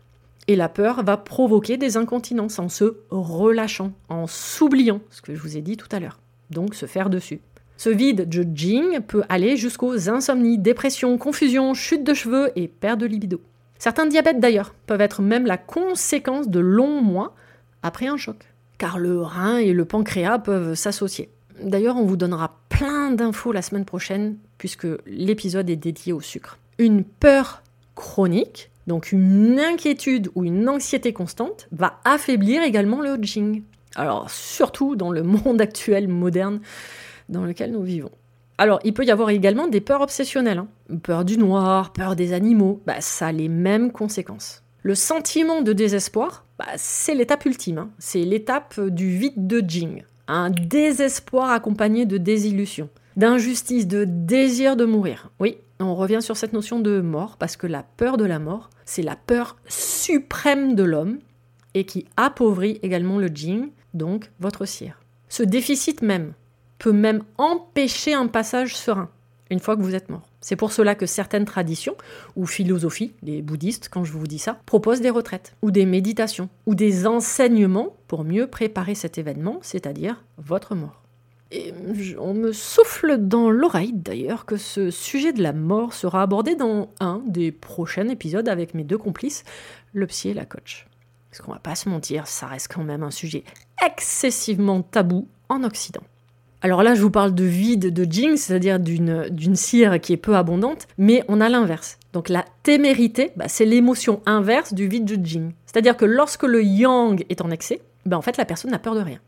Et 0.48 0.56
la 0.56 0.68
peur 0.68 1.04
va 1.04 1.16
provoquer 1.16 1.76
des 1.76 1.96
incontinences 1.96 2.58
en 2.58 2.68
se 2.68 2.96
relâchant, 3.10 3.92
en 4.08 4.26
s'oubliant, 4.26 5.00
ce 5.10 5.22
que 5.22 5.34
je 5.34 5.40
vous 5.40 5.56
ai 5.56 5.60
dit 5.60 5.76
tout 5.76 5.88
à 5.92 6.00
l'heure. 6.00 6.18
Donc 6.50 6.74
se 6.74 6.86
faire 6.86 7.10
dessus. 7.10 7.40
Ce 7.82 7.90
vide 7.90 8.28
de 8.28 8.46
Jing 8.54 9.00
peut 9.00 9.24
aller 9.28 9.56
jusqu'aux 9.56 10.08
insomnies, 10.08 10.56
dépressions, 10.56 11.18
confusions, 11.18 11.74
chute 11.74 12.04
de 12.04 12.14
cheveux 12.14 12.52
et 12.54 12.68
perte 12.68 13.00
de 13.00 13.06
libido. 13.06 13.40
Certains 13.76 14.06
diabètes 14.06 14.38
d'ailleurs 14.38 14.72
peuvent 14.86 15.00
être 15.00 15.20
même 15.20 15.46
la 15.46 15.56
conséquence 15.56 16.48
de 16.48 16.60
longs 16.60 17.02
mois 17.02 17.34
après 17.82 18.06
un 18.06 18.16
choc, 18.16 18.36
car 18.78 19.00
le 19.00 19.20
rein 19.20 19.56
et 19.56 19.72
le 19.72 19.84
pancréas 19.84 20.38
peuvent 20.38 20.74
s'associer. 20.74 21.28
D'ailleurs, 21.60 21.96
on 21.96 22.04
vous 22.04 22.16
donnera 22.16 22.60
plein 22.68 23.10
d'infos 23.10 23.50
la 23.50 23.62
semaine 23.62 23.84
prochaine 23.84 24.36
puisque 24.58 24.86
l'épisode 25.04 25.68
est 25.68 25.74
dédié 25.74 26.12
au 26.12 26.20
sucre. 26.20 26.58
Une 26.78 27.02
peur 27.02 27.64
chronique 27.96 28.70
donc 28.86 29.10
une 29.10 29.58
inquiétude 29.58 30.30
ou 30.36 30.44
une 30.44 30.68
anxiété 30.68 31.12
constante 31.12 31.66
va 31.72 31.98
affaiblir 32.04 32.62
également 32.62 33.00
le 33.00 33.20
Jing. 33.20 33.64
Alors 33.96 34.30
surtout 34.30 34.94
dans 34.94 35.10
le 35.10 35.24
monde 35.24 35.60
actuel 35.60 36.06
moderne 36.06 36.60
dans 37.32 37.44
lequel 37.44 37.72
nous 37.72 37.82
vivons. 37.82 38.10
Alors 38.58 38.78
il 38.84 38.94
peut 38.94 39.04
y 39.04 39.10
avoir 39.10 39.30
également 39.30 39.66
des 39.66 39.80
peurs 39.80 40.02
obsessionnelles. 40.02 40.58
Hein. 40.58 40.68
Peur 41.02 41.24
du 41.24 41.36
noir, 41.36 41.92
peur 41.92 42.14
des 42.14 42.32
animaux, 42.32 42.80
bah, 42.86 43.00
ça 43.00 43.28
a 43.28 43.32
les 43.32 43.48
mêmes 43.48 43.90
conséquences. 43.90 44.62
Le 44.82 44.94
sentiment 44.94 45.62
de 45.62 45.72
désespoir, 45.72 46.44
bah, 46.58 46.66
c'est 46.76 47.14
l'étape 47.14 47.44
ultime, 47.44 47.78
hein. 47.78 47.90
c'est 47.98 48.22
l'étape 48.22 48.80
du 48.80 49.10
vide 49.16 49.46
de 49.46 49.62
Jing. 49.66 50.04
Un 50.28 50.50
désespoir 50.50 51.50
accompagné 51.50 52.06
de 52.06 52.18
désillusion, 52.18 52.88
d'injustice, 53.16 53.86
de 53.86 54.04
désir 54.04 54.76
de 54.76 54.84
mourir. 54.84 55.30
Oui, 55.40 55.58
on 55.80 55.94
revient 55.94 56.22
sur 56.22 56.36
cette 56.36 56.52
notion 56.52 56.78
de 56.78 57.00
mort, 57.00 57.36
parce 57.38 57.56
que 57.56 57.66
la 57.66 57.82
peur 57.82 58.16
de 58.16 58.24
la 58.24 58.38
mort, 58.38 58.70
c'est 58.84 59.02
la 59.02 59.16
peur 59.16 59.56
suprême 59.66 60.74
de 60.74 60.84
l'homme, 60.84 61.18
et 61.74 61.84
qui 61.84 62.06
appauvrit 62.16 62.78
également 62.82 63.18
le 63.18 63.28
jing, 63.28 63.70
donc 63.94 64.30
votre 64.40 64.64
cire. 64.64 65.00
Ce 65.28 65.42
déficit 65.42 66.02
même 66.02 66.32
peut 66.82 66.92
même 66.92 67.22
empêcher 67.38 68.12
un 68.12 68.26
passage 68.26 68.76
serein, 68.76 69.08
une 69.50 69.60
fois 69.60 69.76
que 69.76 69.82
vous 69.82 69.94
êtes 69.94 70.10
mort. 70.10 70.26
C'est 70.40 70.56
pour 70.56 70.72
cela 70.72 70.96
que 70.96 71.06
certaines 71.06 71.44
traditions, 71.44 71.96
ou 72.34 72.44
philosophies, 72.44 73.14
les 73.22 73.40
bouddhistes 73.40 73.88
quand 73.88 74.02
je 74.02 74.12
vous 74.12 74.26
dis 74.26 74.40
ça, 74.40 74.58
proposent 74.66 75.00
des 75.00 75.08
retraites, 75.08 75.54
ou 75.62 75.70
des 75.70 75.86
méditations, 75.86 76.48
ou 76.66 76.74
des 76.74 77.06
enseignements 77.06 77.94
pour 78.08 78.24
mieux 78.24 78.48
préparer 78.48 78.96
cet 78.96 79.16
événement, 79.16 79.60
c'est-à-dire 79.62 80.24
votre 80.38 80.74
mort. 80.74 81.02
Et 81.52 81.72
on 82.18 82.34
me 82.34 82.50
souffle 82.50 83.16
dans 83.16 83.48
l'oreille 83.48 83.92
d'ailleurs 83.92 84.44
que 84.44 84.56
ce 84.56 84.90
sujet 84.90 85.32
de 85.32 85.42
la 85.42 85.52
mort 85.52 85.94
sera 85.94 86.22
abordé 86.22 86.56
dans 86.56 86.88
un 86.98 87.22
des 87.28 87.52
prochains 87.52 88.08
épisodes 88.08 88.48
avec 88.48 88.74
mes 88.74 88.82
deux 88.82 88.98
complices, 88.98 89.44
le 89.92 90.08
psy 90.08 90.30
et 90.30 90.34
la 90.34 90.46
coach. 90.46 90.88
Parce 91.30 91.42
qu'on 91.42 91.52
va 91.52 91.60
pas 91.60 91.76
se 91.76 91.88
mentir, 91.88 92.26
ça 92.26 92.48
reste 92.48 92.72
quand 92.74 92.82
même 92.82 93.04
un 93.04 93.12
sujet 93.12 93.44
excessivement 93.86 94.82
tabou 94.82 95.28
en 95.48 95.62
Occident. 95.62 96.02
Alors 96.64 96.84
là, 96.84 96.94
je 96.94 97.02
vous 97.02 97.10
parle 97.10 97.34
de 97.34 97.42
vide 97.42 97.92
de 97.92 98.10
Jing, 98.10 98.36
c'est-à-dire 98.36 98.78
d'une 98.78 99.56
cire 99.56 100.00
qui 100.00 100.12
est 100.12 100.16
peu 100.16 100.36
abondante, 100.36 100.86
mais 100.96 101.24
on 101.26 101.40
a 101.40 101.48
l'inverse. 101.48 101.98
Donc 102.12 102.28
la 102.28 102.44
témérité, 102.62 103.32
bah, 103.34 103.46
c'est 103.48 103.64
l'émotion 103.64 104.22
inverse 104.26 104.72
du 104.72 104.86
vide 104.86 105.04
de 105.04 105.26
Jing. 105.26 105.52
C'est-à-dire 105.66 105.96
que 105.96 106.04
lorsque 106.04 106.44
le 106.44 106.62
yang 106.62 107.24
est 107.28 107.40
en 107.40 107.50
excès, 107.50 107.80
bah, 108.06 108.16
en 108.16 108.22
fait 108.22 108.36
la 108.36 108.44
personne 108.44 108.70
n'a 108.70 108.78
peur 108.78 108.94
de 108.94 109.00
rien. 109.00 109.18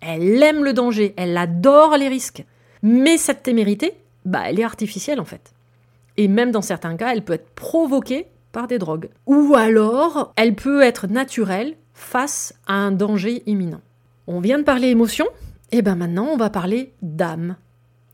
Elle 0.00 0.40
aime 0.40 0.62
le 0.62 0.72
danger, 0.72 1.14
elle 1.16 1.36
adore 1.36 1.96
les 1.96 2.08
risques. 2.08 2.44
Mais 2.82 3.16
cette 3.16 3.42
témérité, 3.42 3.94
bah, 4.24 4.42
elle 4.46 4.60
est 4.60 4.64
artificielle 4.64 5.18
en 5.18 5.24
fait. 5.24 5.52
Et 6.16 6.28
même 6.28 6.52
dans 6.52 6.62
certains 6.62 6.96
cas, 6.96 7.12
elle 7.12 7.24
peut 7.24 7.32
être 7.32 7.50
provoquée 7.56 8.28
par 8.52 8.68
des 8.68 8.78
drogues. 8.78 9.08
Ou 9.26 9.54
alors, 9.56 10.32
elle 10.36 10.54
peut 10.54 10.82
être 10.82 11.08
naturelle 11.08 11.74
face 11.92 12.54
à 12.68 12.74
un 12.74 12.92
danger 12.92 13.42
imminent. 13.46 13.80
On 14.28 14.38
vient 14.38 14.58
de 14.58 14.64
parler 14.64 14.88
émotion, 14.88 15.26
et 15.74 15.82
bien 15.82 15.96
maintenant 15.96 16.28
on 16.32 16.36
va 16.36 16.50
parler 16.50 16.92
d'âme. 17.02 17.56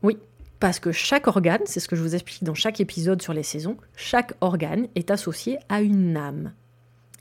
Oui, 0.01 0.17
parce 0.59 0.79
que 0.79 0.91
chaque 0.91 1.27
organe, 1.27 1.61
c'est 1.65 1.79
ce 1.79 1.87
que 1.87 1.95
je 1.95 2.01
vous 2.01 2.15
explique 2.15 2.43
dans 2.43 2.55
chaque 2.55 2.79
épisode 2.79 3.21
sur 3.21 3.33
les 3.33 3.43
saisons, 3.43 3.77
chaque 3.95 4.33
organe 4.41 4.87
est 4.95 5.11
associé 5.11 5.59
à 5.69 5.81
une 5.81 6.17
âme. 6.17 6.53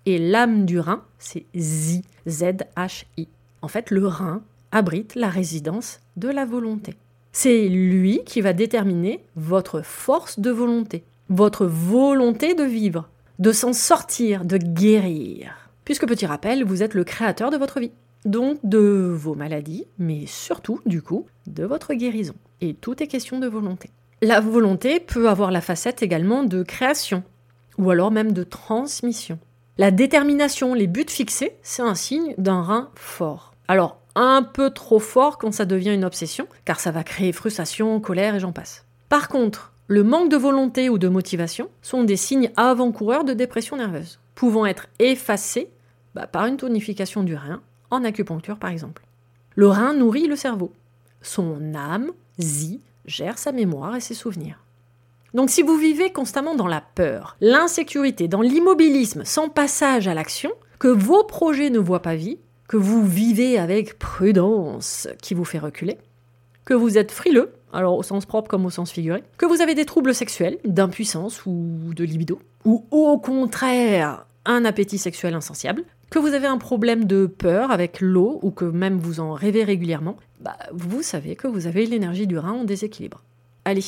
Et 0.06 0.18
l'âme 0.18 0.64
du 0.64 0.80
rein, 0.80 1.04
c'est 1.18 1.44
Z, 1.54 2.00
Z-H-I. 2.26 3.28
En 3.60 3.68
fait, 3.68 3.90
le 3.90 4.06
rein, 4.06 4.42
abrite 4.72 5.14
la 5.14 5.28
résidence 5.28 6.00
de 6.16 6.30
la 6.30 6.46
volonté. 6.46 6.94
C'est 7.32 7.68
lui 7.68 8.22
qui 8.24 8.40
va 8.40 8.54
déterminer 8.54 9.22
votre 9.36 9.82
force 9.82 10.40
de 10.40 10.50
volonté, 10.50 11.04
votre 11.28 11.66
volonté 11.66 12.54
de 12.54 12.64
vivre, 12.64 13.10
de 13.38 13.52
s'en 13.52 13.74
sortir, 13.74 14.46
de 14.46 14.56
guérir. 14.56 15.70
Puisque 15.84 16.08
petit 16.08 16.24
rappel, 16.24 16.64
vous 16.64 16.82
êtes 16.82 16.94
le 16.94 17.04
créateur 17.04 17.50
de 17.50 17.58
votre 17.58 17.78
vie. 17.78 17.92
Donc 18.24 18.58
de 18.64 19.12
vos 19.14 19.34
maladies, 19.34 19.86
mais 19.98 20.26
surtout, 20.26 20.80
du 20.86 21.02
coup, 21.02 21.26
de 21.46 21.64
votre 21.64 21.94
guérison. 21.94 22.34
Et 22.60 22.74
tout 22.74 23.02
est 23.02 23.06
question 23.06 23.38
de 23.38 23.46
volonté. 23.46 23.90
La 24.22 24.40
volonté 24.40 25.00
peut 25.00 25.28
avoir 25.28 25.50
la 25.50 25.62
facette 25.62 26.02
également 26.02 26.44
de 26.44 26.62
création, 26.62 27.22
ou 27.78 27.90
alors 27.90 28.10
même 28.10 28.32
de 28.32 28.44
transmission. 28.44 29.38
La 29.78 29.90
détermination, 29.90 30.74
les 30.74 30.86
buts 30.86 31.06
fixés, 31.08 31.56
c'est 31.62 31.80
un 31.80 31.94
signe 31.94 32.34
d'un 32.36 32.60
rein 32.60 32.90
fort. 32.94 33.54
Alors, 33.66 33.98
un 34.14 34.42
peu 34.42 34.70
trop 34.70 34.98
fort 34.98 35.38
quand 35.38 35.52
ça 35.52 35.64
devient 35.64 35.94
une 35.94 36.04
obsession, 36.04 36.46
car 36.66 36.80
ça 36.80 36.90
va 36.90 37.04
créer 37.04 37.32
frustration, 37.32 37.98
colère 38.00 38.34
et 38.34 38.40
j'en 38.40 38.52
passe. 38.52 38.84
Par 39.08 39.28
contre, 39.28 39.72
le 39.86 40.04
manque 40.04 40.28
de 40.28 40.36
volonté 40.36 40.90
ou 40.90 40.98
de 40.98 41.08
motivation 41.08 41.68
sont 41.80 42.04
des 42.04 42.16
signes 42.16 42.50
avant-coureurs 42.56 43.24
de 43.24 43.32
dépression 43.32 43.76
nerveuse, 43.76 44.20
pouvant 44.34 44.66
être 44.66 44.88
effacés 44.98 45.70
bah, 46.14 46.26
par 46.26 46.46
une 46.46 46.58
tonification 46.58 47.22
du 47.22 47.34
rein, 47.34 47.62
en 47.90 48.04
acupuncture 48.04 48.58
par 48.58 48.70
exemple. 48.70 49.02
Le 49.54 49.68
rein 49.68 49.94
nourrit 49.94 50.26
le 50.26 50.36
cerveau. 50.36 50.72
Son 51.22 51.74
âme, 51.74 52.12
zi, 52.38 52.80
gère 53.04 53.38
sa 53.38 53.52
mémoire 53.52 53.96
et 53.96 54.00
ses 54.00 54.14
souvenirs. 54.14 54.58
Donc 55.34 55.50
si 55.50 55.62
vous 55.62 55.76
vivez 55.76 56.12
constamment 56.12 56.54
dans 56.54 56.66
la 56.66 56.80
peur, 56.80 57.36
l'insécurité, 57.40 58.26
dans 58.26 58.42
l'immobilisme, 58.42 59.24
sans 59.24 59.48
passage 59.48 60.08
à 60.08 60.14
l'action, 60.14 60.50
que 60.78 60.88
vos 60.88 61.24
projets 61.24 61.70
ne 61.70 61.78
voient 61.78 62.02
pas 62.02 62.16
vie, 62.16 62.38
que 62.68 62.76
vous 62.76 63.04
vivez 63.04 63.58
avec 63.58 63.98
prudence 63.98 65.08
qui 65.22 65.34
vous 65.34 65.44
fait 65.44 65.58
reculer, 65.58 65.98
que 66.64 66.74
vous 66.74 66.98
êtes 66.98 67.12
frileux, 67.12 67.52
alors 67.72 67.96
au 67.96 68.02
sens 68.02 68.26
propre 68.26 68.48
comme 68.48 68.66
au 68.66 68.70
sens 68.70 68.90
figuré, 68.90 69.22
que 69.36 69.46
vous 69.46 69.60
avez 69.60 69.74
des 69.74 69.84
troubles 69.84 70.14
sexuels, 70.14 70.58
d'impuissance 70.64 71.44
ou 71.46 71.92
de 71.94 72.04
libido, 72.04 72.40
ou 72.64 72.86
au 72.90 73.18
contraire 73.18 74.26
un 74.46 74.64
appétit 74.64 74.98
sexuel 74.98 75.34
insatiable, 75.34 75.84
que 76.10 76.18
vous 76.18 76.34
avez 76.34 76.48
un 76.48 76.58
problème 76.58 77.04
de 77.04 77.26
peur 77.26 77.70
avec 77.70 78.00
l'eau 78.00 78.40
ou 78.42 78.50
que 78.50 78.64
même 78.64 78.98
vous 78.98 79.20
en 79.20 79.32
rêvez 79.32 79.62
régulièrement, 79.62 80.16
bah, 80.40 80.56
vous 80.72 81.02
savez 81.02 81.36
que 81.36 81.46
vous 81.46 81.68
avez 81.68 81.86
l'énergie 81.86 82.26
du 82.26 82.36
rein 82.36 82.52
en 82.52 82.64
déséquilibre. 82.64 83.22
Allez, 83.64 83.84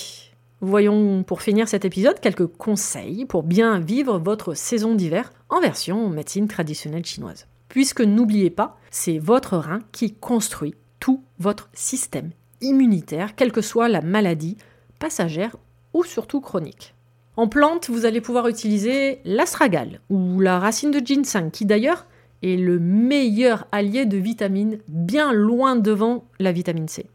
voyons 0.60 1.24
pour 1.24 1.42
finir 1.42 1.66
cet 1.66 1.84
épisode 1.84 2.20
quelques 2.20 2.46
conseils 2.46 3.24
pour 3.26 3.42
bien 3.42 3.80
vivre 3.80 4.18
votre 4.18 4.54
saison 4.54 4.94
d'hiver 4.94 5.32
en 5.48 5.60
version 5.60 6.08
médecine 6.08 6.46
traditionnelle 6.46 7.04
chinoise. 7.04 7.48
Puisque 7.68 8.02
n'oubliez 8.02 8.50
pas, 8.50 8.78
c'est 8.90 9.18
votre 9.18 9.56
rein 9.56 9.80
qui 9.90 10.14
construit 10.14 10.74
tout 11.00 11.24
votre 11.40 11.70
système 11.72 12.30
immunitaire, 12.60 13.34
quelle 13.34 13.50
que 13.50 13.62
soit 13.62 13.88
la 13.88 14.00
maladie, 14.00 14.56
passagère 15.00 15.56
ou 15.92 16.04
surtout 16.04 16.40
chronique. 16.40 16.94
En 17.36 17.48
plante, 17.48 17.88
vous 17.88 18.04
allez 18.04 18.20
pouvoir 18.20 18.46
utiliser 18.46 19.20
l'astragale 19.24 20.00
ou 20.10 20.38
la 20.38 20.60
racine 20.60 20.90
de 20.90 21.04
ginseng, 21.04 21.50
qui 21.50 21.64
d'ailleurs 21.64 22.06
est 22.42 22.56
le 22.56 22.78
meilleur 22.78 23.66
allié 23.72 24.04
de 24.04 24.16
vitamines, 24.16 24.78
bien 24.88 25.32
loin 25.32 25.76
devant 25.76 26.24
la 26.38 26.52
vitamine 26.52 26.88
C. 26.88 27.06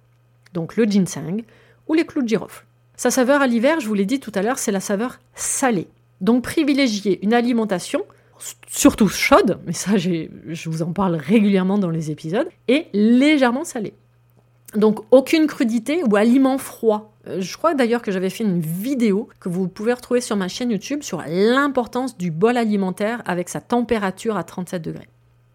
Donc 0.53 0.75
le 0.75 0.85
ginseng 0.85 1.43
ou 1.87 1.93
les 1.93 2.05
clous 2.05 2.21
de 2.21 2.27
girofle. 2.27 2.65
Sa 2.95 3.11
saveur 3.11 3.41
à 3.41 3.47
l'hiver, 3.47 3.79
je 3.79 3.87
vous 3.87 3.93
l'ai 3.93 4.05
dit 4.05 4.19
tout 4.19 4.31
à 4.33 4.41
l'heure, 4.41 4.57
c'est 4.57 4.71
la 4.71 4.79
saveur 4.79 5.19
salée. 5.35 5.87
Donc 6.21 6.43
privilégiez 6.43 7.19
une 7.23 7.33
alimentation, 7.33 8.03
surtout 8.67 9.07
chaude, 9.07 9.59
mais 9.65 9.73
ça 9.73 9.97
je 9.97 10.69
vous 10.69 10.81
en 10.81 10.93
parle 10.93 11.15
régulièrement 11.15 11.77
dans 11.77 11.91
les 11.91 12.09
épisodes, 12.09 12.47
et 12.67 12.87
légèrement 12.93 13.63
salée. 13.63 13.93
Donc 14.75 14.99
aucune 15.11 15.47
crudité 15.47 16.03
ou 16.03 16.15
aliment 16.15 16.57
froid. 16.57 17.13
Euh, 17.27 17.39
je 17.39 17.57
crois 17.57 17.73
d'ailleurs 17.73 18.01
que 18.01 18.11
j'avais 18.11 18.29
fait 18.29 18.43
une 18.43 18.59
vidéo 18.59 19.29
que 19.39 19.49
vous 19.49 19.67
pouvez 19.67 19.93
retrouver 19.93 20.21
sur 20.21 20.35
ma 20.35 20.47
chaîne 20.47 20.71
YouTube 20.71 21.03
sur 21.03 21.23
l'importance 21.25 22.17
du 22.17 22.31
bol 22.31 22.57
alimentaire 22.57 23.21
avec 23.25 23.47
sa 23.49 23.61
température 23.61 24.35
à 24.37 24.43
37 24.43 24.81
degrés. 24.81 25.07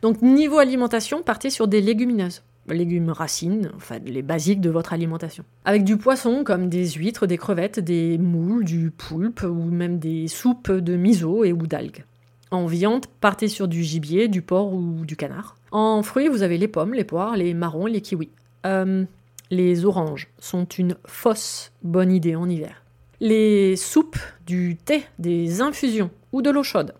Donc 0.02 0.20
niveau 0.20 0.58
alimentation, 0.58 1.22
partez 1.22 1.50
sur 1.50 1.68
des 1.68 1.80
légumineuses 1.80 2.42
légumes 2.68 3.10
racines, 3.10 3.72
enfin 3.76 3.98
les 4.04 4.22
basiques 4.22 4.60
de 4.60 4.70
votre 4.70 4.92
alimentation. 4.92 5.44
Avec 5.64 5.84
du 5.84 5.96
poisson 5.96 6.44
comme 6.44 6.68
des 6.68 6.90
huîtres, 6.90 7.26
des 7.26 7.38
crevettes, 7.38 7.80
des 7.80 8.18
moules, 8.18 8.64
du 8.64 8.90
poulpe 8.90 9.42
ou 9.42 9.64
même 9.64 9.98
des 9.98 10.28
soupes 10.28 10.70
de 10.70 10.96
miso 10.96 11.44
et 11.44 11.52
ou 11.52 11.66
d'algues. 11.66 12.04
En 12.50 12.66
viande, 12.66 13.06
partez 13.20 13.48
sur 13.48 13.66
du 13.66 13.82
gibier, 13.82 14.28
du 14.28 14.42
porc 14.42 14.74
ou 14.74 15.04
du 15.06 15.16
canard. 15.16 15.56
En 15.70 16.02
fruits, 16.02 16.28
vous 16.28 16.42
avez 16.42 16.58
les 16.58 16.68
pommes, 16.68 16.92
les 16.92 17.04
poires, 17.04 17.36
les 17.36 17.54
marrons, 17.54 17.86
les 17.86 18.02
kiwis. 18.02 18.30
Euh, 18.66 19.04
les 19.50 19.84
oranges 19.84 20.28
sont 20.38 20.64
une 20.64 20.96
fausse 21.06 21.72
bonne 21.82 22.12
idée 22.12 22.36
en 22.36 22.48
hiver. 22.48 22.82
Les 23.20 23.76
soupes, 23.76 24.18
du 24.46 24.76
thé, 24.76 25.04
des 25.18 25.60
infusions 25.62 26.10
ou 26.32 26.42
de 26.42 26.50
l'eau 26.50 26.62
chaude. 26.62 26.94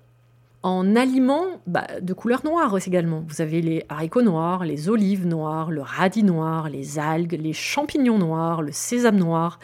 En 0.62 0.94
aliments 0.94 1.46
bah, 1.66 1.86
de 2.00 2.12
couleur 2.12 2.44
noire 2.44 2.76
également. 2.86 3.24
Vous 3.26 3.40
avez 3.40 3.60
les 3.60 3.84
haricots 3.88 4.22
noirs, 4.22 4.64
les 4.64 4.88
olives 4.88 5.26
noires, 5.26 5.70
le 5.70 5.80
radis 5.80 6.22
noir, 6.22 6.68
les 6.68 6.98
algues, 7.00 7.38
les 7.40 7.52
champignons 7.52 8.18
noirs, 8.18 8.62
le 8.62 8.70
sésame 8.70 9.16
noir 9.16 9.58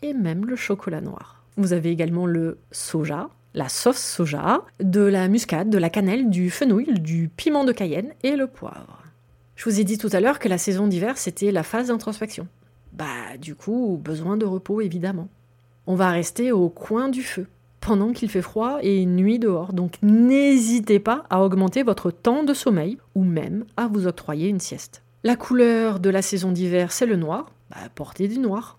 et 0.00 0.14
même 0.14 0.46
le 0.46 0.56
chocolat 0.56 1.00
noir. 1.00 1.44
Vous 1.56 1.74
avez 1.74 1.90
également 1.90 2.26
le 2.26 2.58
soja, 2.70 3.28
la 3.54 3.68
sauce 3.68 3.98
soja, 3.98 4.62
de 4.80 5.02
la 5.02 5.28
muscade, 5.28 5.68
de 5.68 5.78
la 5.78 5.90
cannelle, 5.90 6.30
du 6.30 6.50
fenouil, 6.50 6.98
du 6.98 7.28
piment 7.28 7.64
de 7.64 7.72
Cayenne 7.72 8.12
et 8.22 8.36
le 8.36 8.46
poivre. 8.46 9.02
Je 9.56 9.68
vous 9.68 9.78
ai 9.78 9.84
dit 9.84 9.98
tout 9.98 10.08
à 10.12 10.20
l'heure 10.20 10.38
que 10.38 10.48
la 10.48 10.58
saison 10.58 10.86
d'hiver, 10.86 11.18
c'était 11.18 11.52
la 11.52 11.62
phase 11.62 11.88
d'introspection. 11.88 12.48
Bah, 12.94 13.36
du 13.40 13.54
coup, 13.54 14.00
besoin 14.02 14.36
de 14.36 14.46
repos, 14.46 14.80
évidemment. 14.80 15.28
On 15.86 15.94
va 15.94 16.10
rester 16.10 16.50
au 16.50 16.68
coin 16.68 17.08
du 17.08 17.22
feu 17.22 17.46
pendant 17.82 18.12
qu'il 18.12 18.30
fait 18.30 18.42
froid 18.42 18.78
et 18.80 19.04
nuit 19.04 19.38
dehors, 19.38 19.72
donc 19.72 19.96
n'hésitez 20.02 21.00
pas 21.00 21.24
à 21.28 21.42
augmenter 21.42 21.82
votre 21.82 22.10
temps 22.10 22.44
de 22.44 22.54
sommeil 22.54 22.96
ou 23.14 23.24
même 23.24 23.64
à 23.76 23.88
vous 23.88 24.06
octroyer 24.06 24.48
une 24.48 24.60
sieste. 24.60 25.02
La 25.24 25.36
couleur 25.36 26.00
de 26.00 26.08
la 26.08 26.22
saison 26.22 26.52
d'hiver, 26.52 26.92
c'est 26.92 27.06
le 27.06 27.16
noir, 27.16 27.50
bah, 27.70 27.76
portez 27.94 28.28
du 28.28 28.38
noir. 28.38 28.78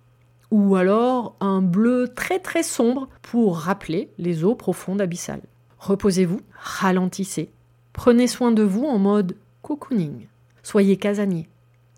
Ou 0.51 0.75
alors 0.75 1.35
un 1.41 1.61
bleu 1.61 2.11
très 2.15 2.39
très 2.39 2.63
sombre 2.63 3.09
pour 3.21 3.57
rappeler 3.57 4.09
les 4.17 4.43
eaux 4.43 4.55
profondes 4.55 5.01
abyssales. 5.01 5.43
Reposez-vous, 5.79 6.39
ralentissez, 6.57 7.51
prenez 7.91 8.27
soin 8.27 8.51
de 8.51 8.63
vous 8.63 8.85
en 8.85 8.99
mode 8.99 9.35
cocooning. 9.61 10.27
Soyez 10.63 10.95
casanier. 10.95 11.49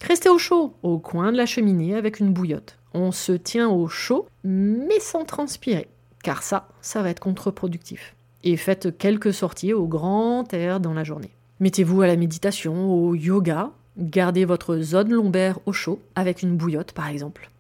Restez 0.02 0.30
au 0.30 0.40
chaud, 0.40 0.74
au 0.82 0.98
coin 0.98 1.32
de 1.32 1.38
la 1.38 1.46
cheminée 1.46 1.96
avec 1.96 2.20
une 2.20 2.34
bouillotte. 2.34 2.78
On 2.94 3.12
se 3.12 3.32
tient 3.32 3.70
au 3.70 3.88
chaud, 3.88 4.28
mais 4.44 5.00
sans 5.00 5.26
transpirer, 5.26 5.88
car 6.26 6.42
ça, 6.42 6.68
ça 6.82 7.04
va 7.04 7.12
être 7.12 7.20
contre-productif. 7.20 8.16
Et 8.44 8.58
faites 8.58 8.98
quelques 8.98 9.32
sorties 9.32 9.74
au 9.74 9.86
grand 9.86 10.52
air 10.56 10.80
dans 10.80 10.96
la 10.96 11.04
journée. 11.04 11.30
Mettez-vous 11.60 12.02
à 12.02 12.08
la 12.08 12.16
méditation, 12.16 12.92
au 12.92 13.14
yoga, 13.14 13.70
gardez 13.96 14.44
votre 14.44 14.80
zone 14.80 15.14
lombaire 15.14 15.60
au 15.68 15.72
chaud, 15.72 16.02
avec 16.16 16.42
une 16.42 16.58
bouillotte 16.58 16.94
par 16.94 17.10
exemple. 17.10 17.52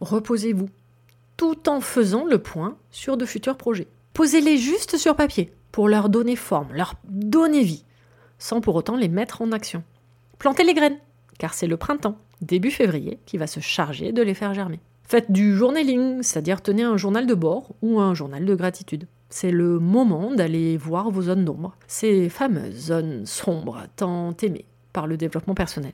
Reposez-vous, 0.00 0.70
tout 1.36 1.68
en 1.68 1.82
faisant 1.82 2.24
le 2.24 2.38
point 2.38 2.78
sur 2.90 3.18
de 3.18 3.26
futurs 3.26 3.58
projets. 3.58 3.88
Posez-les 4.14 4.56
juste 4.56 4.96
sur 4.96 5.16
papier, 5.16 5.52
pour 5.70 5.86
leur 5.86 6.08
donner 6.08 6.34
forme, 6.34 6.72
leur 6.72 6.94
donner 7.04 7.62
vie, 7.62 7.84
sans 8.38 8.62
pour 8.62 8.74
autant 8.74 8.96
les 8.96 9.08
mettre 9.08 9.42
en 9.42 9.52
action. 9.52 9.82
Plantez 10.38 10.64
les 10.64 10.72
graines, 10.72 10.98
car 11.38 11.52
c'est 11.52 11.66
le 11.66 11.76
printemps, 11.76 12.16
début 12.40 12.70
février, 12.70 13.18
qui 13.26 13.36
va 13.36 13.46
se 13.46 13.60
charger 13.60 14.12
de 14.12 14.22
les 14.22 14.34
faire 14.34 14.54
germer. 14.54 14.80
Faites 15.06 15.30
du 15.30 15.54
journaling, 15.54 16.22
c'est-à-dire 16.22 16.62
tenez 16.62 16.82
un 16.82 16.96
journal 16.96 17.26
de 17.26 17.34
bord 17.34 17.72
ou 17.82 18.00
un 18.00 18.14
journal 18.14 18.44
de 18.44 18.54
gratitude. 18.54 19.06
C'est 19.28 19.50
le 19.50 19.78
moment 19.78 20.34
d'aller 20.34 20.76
voir 20.76 21.10
vos 21.10 21.22
zones 21.22 21.44
d'ombre, 21.44 21.76
ces 21.86 22.28
fameuses 22.28 22.86
zones 22.86 23.26
sombres 23.26 23.82
tant 23.96 24.34
aimées 24.42 24.64
par 24.92 25.06
le 25.06 25.16
développement 25.16 25.54
personnel. 25.54 25.92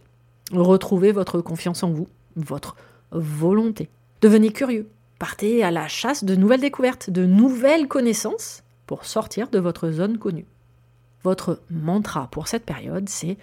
Retrouvez 0.53 1.11
votre 1.11 1.41
confiance 1.41 1.83
en 1.83 1.91
vous, 1.91 2.07
votre 2.37 2.77
volonté. 3.11 3.89
Devenez 4.21 4.53
curieux. 4.53 4.89
Partez 5.19 5.65
à 5.65 5.71
la 5.71 5.89
chasse 5.89 6.25
de 6.25 6.35
nouvelles 6.35 6.61
découvertes, 6.61 7.11
de 7.11 7.27
nouvelles 7.27 7.89
connaissances 7.89 8.63
pour 8.87 9.05
sortir 9.05 9.49
de 9.49 9.59
votre 9.59 9.91
zone 9.91 10.19
connue. 10.19 10.47
Votre 11.23 11.61
mantra 11.71 12.29
pour 12.31 12.49
cette 12.49 12.65
période, 12.65 13.09
c'est 13.09 13.37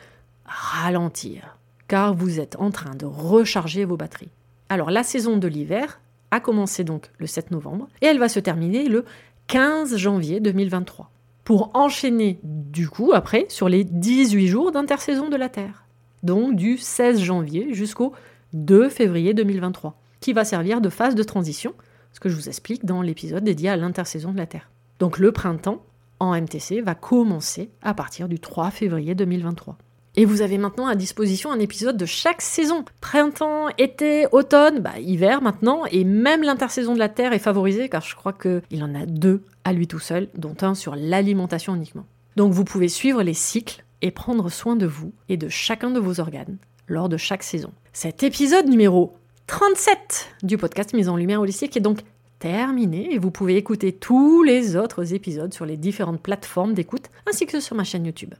ralentir, 0.45 1.57
car 1.87 2.13
vous 2.13 2.39
êtes 2.39 2.55
en 2.57 2.71
train 2.71 2.95
de 2.95 3.05
recharger 3.05 3.85
vos 3.85 3.97
batteries. 3.97 4.29
Alors 4.69 4.91
la 4.91 5.03
saison 5.03 5.37
de 5.37 5.47
l'hiver 5.47 5.99
a 6.31 6.39
commencé 6.39 6.83
donc 6.83 7.09
le 7.19 7.27
7 7.27 7.51
novembre 7.51 7.87
et 8.01 8.05
elle 8.05 8.19
va 8.19 8.29
se 8.29 8.39
terminer 8.39 8.89
le 8.89 9.05
15 9.47 9.95
janvier 9.95 10.41
2023, 10.41 11.09
pour 11.45 11.71
enchaîner 11.73 12.39
du 12.43 12.89
coup 12.89 13.13
après 13.13 13.45
sur 13.47 13.69
les 13.69 13.85
18 13.85 14.47
jours 14.47 14.71
d'intersaison 14.73 15.29
de 15.29 15.37
la 15.37 15.47
Terre, 15.47 15.85
donc 16.23 16.55
du 16.57 16.77
16 16.77 17.21
janvier 17.21 17.73
jusqu'au 17.73 18.11
2 18.53 18.89
février 18.89 19.33
2023, 19.33 19.97
qui 20.19 20.33
va 20.33 20.43
servir 20.43 20.81
de 20.81 20.89
phase 20.89 21.15
de 21.15 21.23
transition, 21.23 21.73
ce 22.11 22.19
que 22.19 22.27
je 22.27 22.35
vous 22.35 22.49
explique 22.49 22.83
dans 22.83 23.01
l'épisode 23.01 23.43
dédié 23.45 23.69
à 23.69 23.77
l'intersaison 23.77 24.33
de 24.33 24.37
la 24.37 24.47
Terre. 24.47 24.69
Donc 24.99 25.17
le 25.17 25.31
printemps 25.31 25.81
en 26.19 26.35
MTC 26.35 26.81
va 26.81 26.95
commencer 26.95 27.69
à 27.81 27.93
partir 27.93 28.27
du 28.27 28.39
3 28.39 28.71
février 28.71 29.15
2023. 29.15 29.77
Et 30.19 30.25
vous 30.25 30.41
avez 30.41 30.57
maintenant 30.57 30.87
à 30.87 30.95
disposition 30.95 31.51
un 31.51 31.59
épisode 31.59 31.95
de 31.95 32.07
chaque 32.07 32.41
saison. 32.41 32.83
Printemps, 33.01 33.69
été, 33.77 34.25
automne, 34.31 34.79
bah, 34.79 34.97
hiver 34.99 35.43
maintenant, 35.43 35.83
et 35.91 36.03
même 36.03 36.41
l'intersaison 36.41 36.95
de 36.95 36.99
la 36.99 37.07
Terre 37.07 37.33
est 37.33 37.39
favorisée 37.39 37.87
car 37.87 38.01
je 38.01 38.15
crois 38.15 38.33
qu'il 38.33 38.83
en 38.83 38.95
a 38.95 39.05
deux 39.05 39.43
à 39.63 39.73
lui 39.73 39.85
tout 39.85 39.99
seul, 39.99 40.27
dont 40.35 40.55
un 40.61 40.73
sur 40.73 40.95
l'alimentation 40.95 41.75
uniquement. 41.75 42.07
Donc 42.35 42.51
vous 42.51 42.63
pouvez 42.63 42.87
suivre 42.87 43.21
les 43.21 43.35
cycles 43.35 43.85
et 44.01 44.09
prendre 44.09 44.49
soin 44.49 44.75
de 44.75 44.87
vous 44.87 45.13
et 45.29 45.37
de 45.37 45.49
chacun 45.49 45.91
de 45.91 45.99
vos 45.99 46.19
organes 46.19 46.57
lors 46.87 47.09
de 47.09 47.17
chaque 47.17 47.43
saison. 47.43 47.71
Cet 47.93 48.23
épisode 48.23 48.67
numéro 48.67 49.13
37 49.45 50.35
du 50.41 50.57
podcast 50.57 50.93
Mise 50.93 51.09
en 51.09 51.15
Lumière 51.15 51.41
Holistique 51.41 51.77
est 51.77 51.81
donc 51.81 51.99
terminé 52.39 53.13
et 53.13 53.19
vous 53.19 53.29
pouvez 53.29 53.55
écouter 53.55 53.91
tous 53.91 54.41
les 54.41 54.77
autres 54.77 55.13
épisodes 55.13 55.53
sur 55.53 55.67
les 55.67 55.77
différentes 55.77 56.23
plateformes 56.23 56.73
d'écoute 56.73 57.05
ainsi 57.29 57.45
que 57.45 57.59
sur 57.59 57.75
ma 57.75 57.83
chaîne 57.83 58.07
YouTube. 58.07 58.33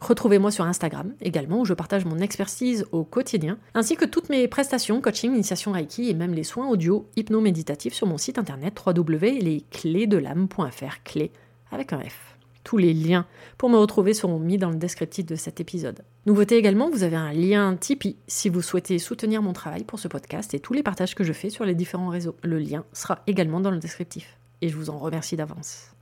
Retrouvez-moi 0.00 0.50
sur 0.50 0.64
Instagram 0.64 1.12
également 1.20 1.60
où 1.60 1.64
je 1.64 1.74
partage 1.74 2.04
mon 2.04 2.18
expertise 2.18 2.86
au 2.92 3.04
quotidien, 3.04 3.58
ainsi 3.74 3.96
que 3.96 4.04
toutes 4.04 4.28
mes 4.28 4.46
prestations, 4.48 5.00
coaching, 5.00 5.32
initiation 5.32 5.72
Reiki 5.72 6.08
et 6.08 6.14
même 6.14 6.34
les 6.34 6.44
soins 6.44 6.68
audio 6.68 7.08
hypno-méditatifs 7.16 7.94
sur 7.94 8.06
mon 8.06 8.18
site 8.18 8.38
internet 8.38 8.80
www.lesclésdelame.fr, 8.84 11.02
clé 11.04 11.32
avec 11.70 11.92
un 11.92 12.00
F. 12.00 12.36
Tous 12.64 12.76
les 12.76 12.92
liens 12.92 13.24
pour 13.56 13.70
me 13.70 13.78
retrouver 13.78 14.12
seront 14.12 14.38
mis 14.38 14.58
dans 14.58 14.70
le 14.70 14.76
descriptif 14.76 15.24
de 15.24 15.36
cet 15.36 15.58
épisode. 15.58 16.04
Nouveauté 16.26 16.56
également, 16.56 16.90
vous 16.90 17.02
avez 17.02 17.16
un 17.16 17.32
lien 17.32 17.74
Tipeee 17.76 18.16
si 18.26 18.50
vous 18.50 18.60
souhaitez 18.60 18.98
soutenir 18.98 19.40
mon 19.40 19.54
travail 19.54 19.84
pour 19.84 19.98
ce 19.98 20.06
podcast 20.06 20.52
et 20.52 20.60
tous 20.60 20.74
les 20.74 20.82
partages 20.82 21.14
que 21.14 21.24
je 21.24 21.32
fais 21.32 21.48
sur 21.48 21.64
les 21.64 21.74
différents 21.74 22.08
réseaux. 22.08 22.36
Le 22.42 22.58
lien 22.58 22.84
sera 22.92 23.20
également 23.26 23.60
dans 23.60 23.70
le 23.70 23.78
descriptif. 23.78 24.36
Et 24.60 24.68
je 24.68 24.76
vous 24.76 24.90
en 24.90 24.98
remercie 24.98 25.36
d'avance. 25.36 25.94